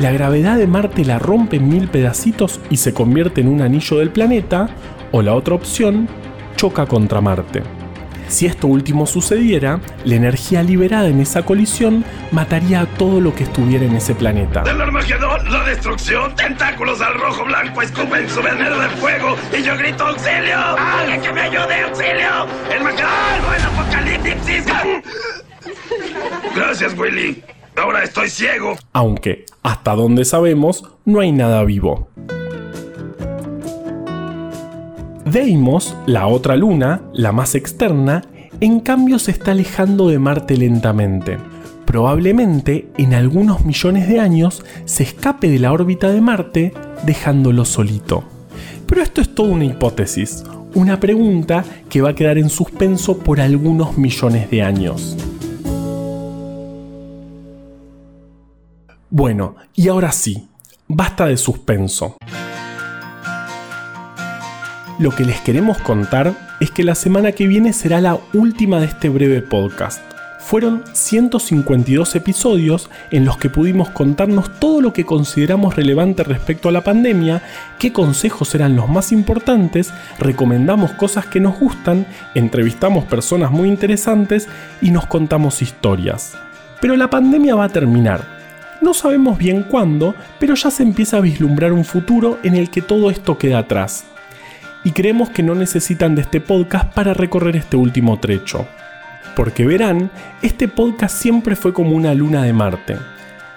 La 0.00 0.12
gravedad 0.12 0.56
de 0.56 0.66
Marte 0.66 1.04
la 1.04 1.18
rompe 1.18 1.56
en 1.56 1.68
mil 1.68 1.86
pedacitos 1.88 2.58
y 2.70 2.78
se 2.78 2.94
convierte 2.94 3.42
en 3.42 3.48
un 3.48 3.60
anillo 3.60 3.98
del 3.98 4.08
planeta, 4.08 4.70
o 5.12 5.20
la 5.20 5.34
otra 5.34 5.54
opción, 5.54 6.08
choca 6.56 6.86
contra 6.86 7.20
Marte. 7.20 7.62
Si 8.26 8.46
esto 8.46 8.66
último 8.66 9.06
sucediera, 9.06 9.78
la 10.06 10.14
energía 10.14 10.62
liberada 10.62 11.08
en 11.08 11.20
esa 11.20 11.42
colisión 11.42 12.02
mataría 12.32 12.80
a 12.80 12.86
todo 12.86 13.20
lo 13.20 13.34
que 13.34 13.44
estuviera 13.44 13.84
en 13.84 13.94
ese 13.94 14.14
planeta. 14.14 14.62
¡Del 14.62 14.80
Armagedón, 14.80 15.52
la 15.52 15.64
destrucción! 15.64 16.34
¡Tentáculos 16.34 17.02
al 17.02 17.20
rojo 17.20 17.44
blanco 17.44 17.82
escupen 17.82 18.26
su 18.30 18.40
veneno 18.40 18.78
de 18.78 18.88
fuego! 18.88 19.36
¡Y 19.52 19.62
yo 19.62 19.76
grito 19.76 20.06
auxilio! 20.06 20.56
¡Alguien 20.78 21.20
que 21.20 21.30
me 21.30 21.40
ayude, 21.42 21.82
auxilio! 21.82 22.46
¡El 22.74 22.84
Magdaleno, 22.84 23.54
el 23.54 23.62
apocalipsis! 23.64 24.64
Gracias, 26.56 26.96
Willy. 26.96 27.42
Ahora 27.80 28.04
estoy 28.04 28.28
ciego. 28.28 28.76
Aunque, 28.92 29.46
hasta 29.62 29.94
donde 29.94 30.26
sabemos, 30.26 30.84
no 31.06 31.20
hay 31.20 31.32
nada 31.32 31.64
vivo. 31.64 32.08
Deimos, 35.24 35.96
la 36.04 36.26
otra 36.26 36.56
luna, 36.56 37.00
la 37.14 37.32
más 37.32 37.54
externa, 37.54 38.22
en 38.60 38.80
cambio 38.80 39.18
se 39.18 39.30
está 39.30 39.52
alejando 39.52 40.08
de 40.08 40.18
Marte 40.18 40.58
lentamente. 40.58 41.38
Probablemente 41.86 42.90
en 42.98 43.14
algunos 43.14 43.64
millones 43.64 44.08
de 44.08 44.20
años 44.20 44.62
se 44.84 45.04
escape 45.04 45.48
de 45.48 45.58
la 45.58 45.72
órbita 45.72 46.10
de 46.10 46.20
Marte 46.20 46.74
dejándolo 47.04 47.64
solito. 47.64 48.24
Pero 48.86 49.00
esto 49.00 49.22
es 49.22 49.34
toda 49.34 49.54
una 49.54 49.64
hipótesis, 49.64 50.44
una 50.74 51.00
pregunta 51.00 51.64
que 51.88 52.02
va 52.02 52.10
a 52.10 52.14
quedar 52.14 52.36
en 52.36 52.50
suspenso 52.50 53.18
por 53.20 53.40
algunos 53.40 53.96
millones 53.96 54.50
de 54.50 54.62
años. 54.62 55.16
Bueno, 59.12 59.56
y 59.74 59.88
ahora 59.88 60.12
sí, 60.12 60.46
basta 60.86 61.26
de 61.26 61.36
suspenso. 61.36 62.16
Lo 65.00 65.10
que 65.10 65.24
les 65.24 65.40
queremos 65.40 65.78
contar 65.78 66.32
es 66.60 66.70
que 66.70 66.84
la 66.84 66.94
semana 66.94 67.32
que 67.32 67.48
viene 67.48 67.72
será 67.72 68.00
la 68.00 68.20
última 68.34 68.78
de 68.78 68.86
este 68.86 69.08
breve 69.08 69.42
podcast. 69.42 70.00
Fueron 70.38 70.84
152 70.92 72.14
episodios 72.14 72.88
en 73.10 73.24
los 73.24 73.36
que 73.36 73.50
pudimos 73.50 73.90
contarnos 73.90 74.60
todo 74.60 74.80
lo 74.80 74.92
que 74.92 75.04
consideramos 75.04 75.74
relevante 75.74 76.22
respecto 76.22 76.68
a 76.68 76.72
la 76.72 76.84
pandemia, 76.84 77.42
qué 77.80 77.92
consejos 77.92 78.54
eran 78.54 78.76
los 78.76 78.88
más 78.88 79.10
importantes, 79.10 79.92
recomendamos 80.20 80.92
cosas 80.92 81.26
que 81.26 81.40
nos 81.40 81.58
gustan, 81.58 82.06
entrevistamos 82.36 83.06
personas 83.06 83.50
muy 83.50 83.68
interesantes 83.68 84.46
y 84.80 84.92
nos 84.92 85.06
contamos 85.06 85.62
historias. 85.62 86.34
Pero 86.80 86.96
la 86.96 87.10
pandemia 87.10 87.56
va 87.56 87.64
a 87.64 87.70
terminar. 87.70 88.39
No 88.80 88.94
sabemos 88.94 89.38
bien 89.38 89.62
cuándo, 89.62 90.14
pero 90.38 90.54
ya 90.54 90.70
se 90.70 90.82
empieza 90.82 91.18
a 91.18 91.20
vislumbrar 91.20 91.72
un 91.72 91.84
futuro 91.84 92.38
en 92.42 92.54
el 92.54 92.70
que 92.70 92.82
todo 92.82 93.10
esto 93.10 93.38
queda 93.38 93.58
atrás 93.58 94.04
y 94.84 94.92
creemos 94.92 95.30
que 95.30 95.42
no 95.42 95.54
necesitan 95.54 96.14
de 96.14 96.22
este 96.22 96.40
podcast 96.40 96.92
para 96.92 97.14
recorrer 97.14 97.56
este 97.56 97.76
último 97.76 98.18
trecho. 98.18 98.66
Porque 99.36 99.64
verán, 99.64 100.10
este 100.42 100.68
podcast 100.68 101.16
siempre 101.16 101.56
fue 101.56 101.72
como 101.72 101.94
una 101.94 102.14
luna 102.14 102.42
de 102.42 102.52
Marte. 102.52 102.96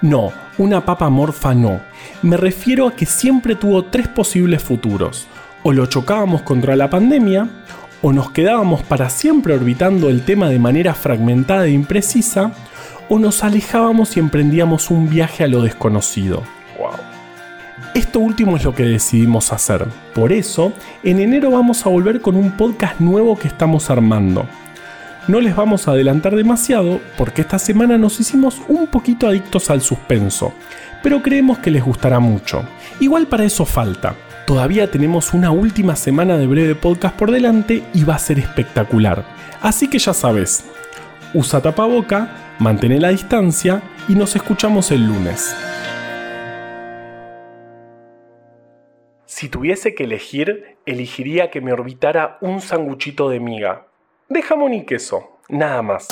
No, 0.01 0.32
una 0.57 0.86
papa 0.86 1.09
morfa 1.09 1.53
no. 1.53 1.80
Me 2.21 2.38
refiero 2.38 2.88
a 2.88 2.95
que 2.95 3.05
siempre 3.05 3.55
tuvo 3.55 3.86
tres 3.86 4.07
posibles 4.07 4.61
futuros. 4.61 5.28
O 5.63 5.71
lo 5.71 5.86
chocábamos 5.86 6.41
contra 6.41 6.76
la 6.76 6.89
pandemia, 6.89 7.47
o 8.01 8.11
nos 8.11 8.32
quedábamos 8.32 8.84
para 8.84 9.09
siempre 9.09 9.53
orbitando 9.53 10.09
el 10.09 10.26
tema 10.26 10.49
de 10.49 10.59
manera 10.59 10.93
fragmentada 10.93 11.67
e 11.67 11.71
imprecisa, 11.71 12.51
o 13.10 13.20
nos 13.20 13.43
alejábamos 13.43 14.18
y 14.18 14.20
emprendíamos 14.20 14.91
un 14.91 15.10
viaje 15.10 15.43
a 15.43 15.47
lo 15.47 15.62
desconocido. 15.62 16.43
Esto 17.93 18.20
último 18.20 18.58
es 18.58 18.64
lo 18.64 18.74
que 18.74 18.84
decidimos 18.84 19.54
hacer. 19.54 19.86
Por 20.16 20.32
eso, 20.32 20.74
en 21.04 21.20
enero 21.20 21.51
vamos 21.51 21.86
a 21.86 21.89
volver 21.89 22.22
con 22.22 22.36
un 22.36 22.51
podcast 22.51 22.99
nuevo 22.99 23.38
que 23.38 23.47
estamos 23.47 23.89
armando. 23.91 24.47
No 25.28 25.39
les 25.39 25.56
vamos 25.56 25.88
a 25.88 25.91
adelantar 25.91 26.36
demasiado 26.36 26.99
porque 27.18 27.41
esta 27.41 27.60
semana 27.60 27.97
nos 27.97 28.20
hicimos 28.20 28.62
un 28.68 28.88
poquito 28.88 29.28
adictos 29.28 29.70
al 29.70 29.82
suspenso, 29.82 30.54
pero 31.01 31.22
creemos 31.22 31.60
que 31.60 31.72
les 31.72 31.84
gustará 31.84 32.20
mucho. 32.20 32.64
Igual 32.99 33.28
para 33.28 33.45
eso 33.45 33.66
falta. 33.66 34.16
Todavía 34.45 34.91
tenemos 34.91 35.34
una 35.34 35.51
última 35.51 35.95
semana 35.95 36.36
de 36.36 36.47
breve 36.47 36.76
podcast 36.76 37.16
por 37.16 37.32
delante 37.32 37.84
y 37.93 38.04
va 38.04 38.16
a 38.16 38.20
ser 38.20 38.39
espectacular. 38.39 39.24
Así 39.62 39.88
que 39.88 39.99
ya 39.99 40.14
sabes, 40.14 40.66
usa 41.34 41.62
tapaboca, 41.62 42.53
mantén 42.64 42.99
la 43.01 43.09
distancia 43.09 43.84
y 44.07 44.16
nos 44.16 44.38
escuchamos 44.38 44.89
el 44.91 45.05
lunes. 45.05 45.53
Si 49.26 49.49
tuviese 49.49 49.93
que 49.93 50.05
elegir, 50.05 50.78
elegiría 50.86 51.51
que 51.51 51.59
me 51.59 51.74
orbitara 51.74 52.38
un 52.39 52.61
sanguchito 52.61 53.30
de 53.30 53.41
miga. 53.41 53.88
De 54.30 54.41
jamón 54.41 54.74
y 54.74 54.86
queso, 54.86 55.39
nada 55.49 55.82
más. 55.82 56.07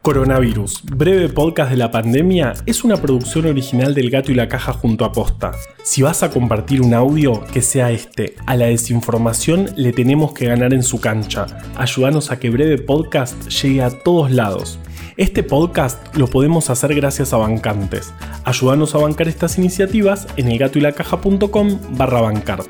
Coronavirus, 0.00 0.84
breve 0.84 1.30
podcast 1.30 1.70
de 1.70 1.78
la 1.78 1.90
pandemia, 1.90 2.52
es 2.66 2.84
una 2.84 2.98
producción 2.98 3.46
original 3.46 3.94
del 3.94 4.10
Gato 4.10 4.30
y 4.30 4.34
la 4.34 4.48
Caja 4.48 4.74
junto 4.74 5.04
a 5.04 5.12
Posta. 5.12 5.52
Si 5.82 6.02
vas 6.02 6.22
a 6.22 6.30
compartir 6.30 6.82
un 6.82 6.92
audio, 6.92 7.42
que 7.52 7.62
sea 7.62 7.90
este. 7.90 8.36
A 8.46 8.54
la 8.54 8.66
desinformación 8.66 9.70
le 9.76 9.92
tenemos 9.92 10.34
que 10.34 10.46
ganar 10.46 10.74
en 10.74 10.82
su 10.82 11.00
cancha. 11.00 11.46
Ayúdanos 11.74 12.30
a 12.30 12.38
que 12.38 12.50
breve 12.50 12.78
podcast 12.78 13.48
llegue 13.48 13.82
a 13.82 13.90
todos 13.90 14.30
lados. 14.30 14.78
Este 15.16 15.44
podcast 15.44 16.16
lo 16.16 16.26
podemos 16.26 16.70
hacer 16.70 16.92
gracias 16.92 17.32
a 17.32 17.36
bancantes. 17.36 18.12
Ayúdanos 18.44 18.96
a 18.96 18.98
bancar 18.98 19.28
estas 19.28 19.58
iniciativas 19.58 20.26
en 20.36 20.48
elgatoylacaja.com 20.48 21.78
barra 21.90 22.20
bancar. 22.20 22.64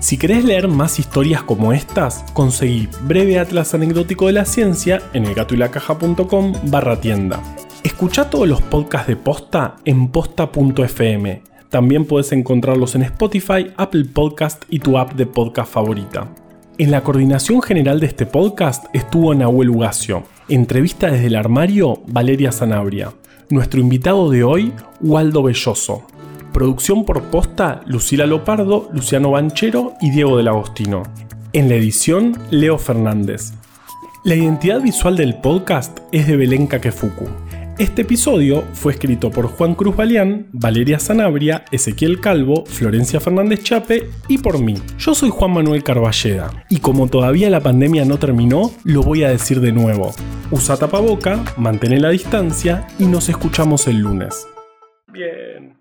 Si 0.00 0.16
querés 0.16 0.44
leer 0.44 0.66
más 0.66 0.98
historias 0.98 1.42
como 1.42 1.74
estas, 1.74 2.24
conseguí 2.32 2.88
Breve 3.02 3.38
Atlas 3.38 3.74
Anecdótico 3.74 4.28
de 4.28 4.32
la 4.32 4.46
Ciencia 4.46 5.02
en 5.12 5.26
elgatoylacaja.com 5.26 6.54
barra 6.64 7.00
tienda. 7.02 7.42
Escucha 7.82 8.30
todos 8.30 8.48
los 8.48 8.62
podcasts 8.62 9.08
de 9.08 9.16
Posta 9.16 9.76
en 9.84 10.08
posta.fm. 10.08 11.42
También 11.68 12.06
puedes 12.06 12.32
encontrarlos 12.32 12.94
en 12.94 13.02
Spotify, 13.02 13.72
Apple 13.76 14.06
Podcast 14.06 14.64
y 14.70 14.78
tu 14.78 14.96
app 14.96 15.12
de 15.12 15.26
podcast 15.26 15.70
favorita. 15.70 16.30
En 16.76 16.90
la 16.90 17.02
coordinación 17.02 17.62
general 17.62 18.00
de 18.00 18.06
este 18.06 18.26
podcast 18.26 18.86
estuvo 18.92 19.32
Nahuel 19.32 19.70
Ugacio. 19.70 20.24
Entrevista 20.48 21.08
desde 21.08 21.28
el 21.28 21.36
armario, 21.36 22.02
Valeria 22.08 22.50
Sanabria. 22.50 23.12
Nuestro 23.48 23.78
invitado 23.78 24.28
de 24.28 24.42
hoy, 24.42 24.72
Waldo 25.00 25.44
Belloso. 25.44 26.02
Producción 26.52 27.04
por 27.04 27.22
posta, 27.30 27.82
Lucila 27.86 28.26
Lopardo, 28.26 28.88
Luciano 28.92 29.30
Banchero 29.30 29.92
y 30.00 30.10
Diego 30.10 30.36
del 30.36 30.48
Agostino. 30.48 31.04
En 31.52 31.68
la 31.68 31.76
edición, 31.76 32.36
Leo 32.50 32.76
Fernández. 32.76 33.52
La 34.24 34.34
identidad 34.34 34.80
visual 34.80 35.16
del 35.16 35.36
podcast 35.36 36.00
es 36.10 36.26
de 36.26 36.36
Belén 36.36 36.66
Kakefuku. 36.66 37.26
Este 37.76 38.02
episodio 38.02 38.62
fue 38.72 38.92
escrito 38.92 39.32
por 39.32 39.48
Juan 39.48 39.74
Cruz 39.74 39.96
Balián, 39.96 40.46
Valeria 40.52 41.00
Sanabria, 41.00 41.64
Ezequiel 41.72 42.20
Calvo, 42.20 42.64
Florencia 42.66 43.18
Fernández 43.18 43.64
Chape 43.64 44.10
y 44.28 44.38
por 44.38 44.60
mí. 44.60 44.76
Yo 44.96 45.12
soy 45.12 45.30
Juan 45.30 45.50
Manuel 45.50 45.82
Carballeda 45.82 46.64
y 46.70 46.78
como 46.78 47.08
todavía 47.08 47.50
la 47.50 47.62
pandemia 47.62 48.04
no 48.04 48.20
terminó, 48.20 48.70
lo 48.84 49.02
voy 49.02 49.24
a 49.24 49.30
decir 49.30 49.60
de 49.60 49.72
nuevo. 49.72 50.12
Usa 50.52 50.76
tapaboca, 50.76 51.42
mantén 51.56 52.00
la 52.00 52.10
distancia 52.10 52.86
y 53.00 53.06
nos 53.06 53.28
escuchamos 53.28 53.88
el 53.88 53.98
lunes. 53.98 54.46
Bien. 55.12 55.73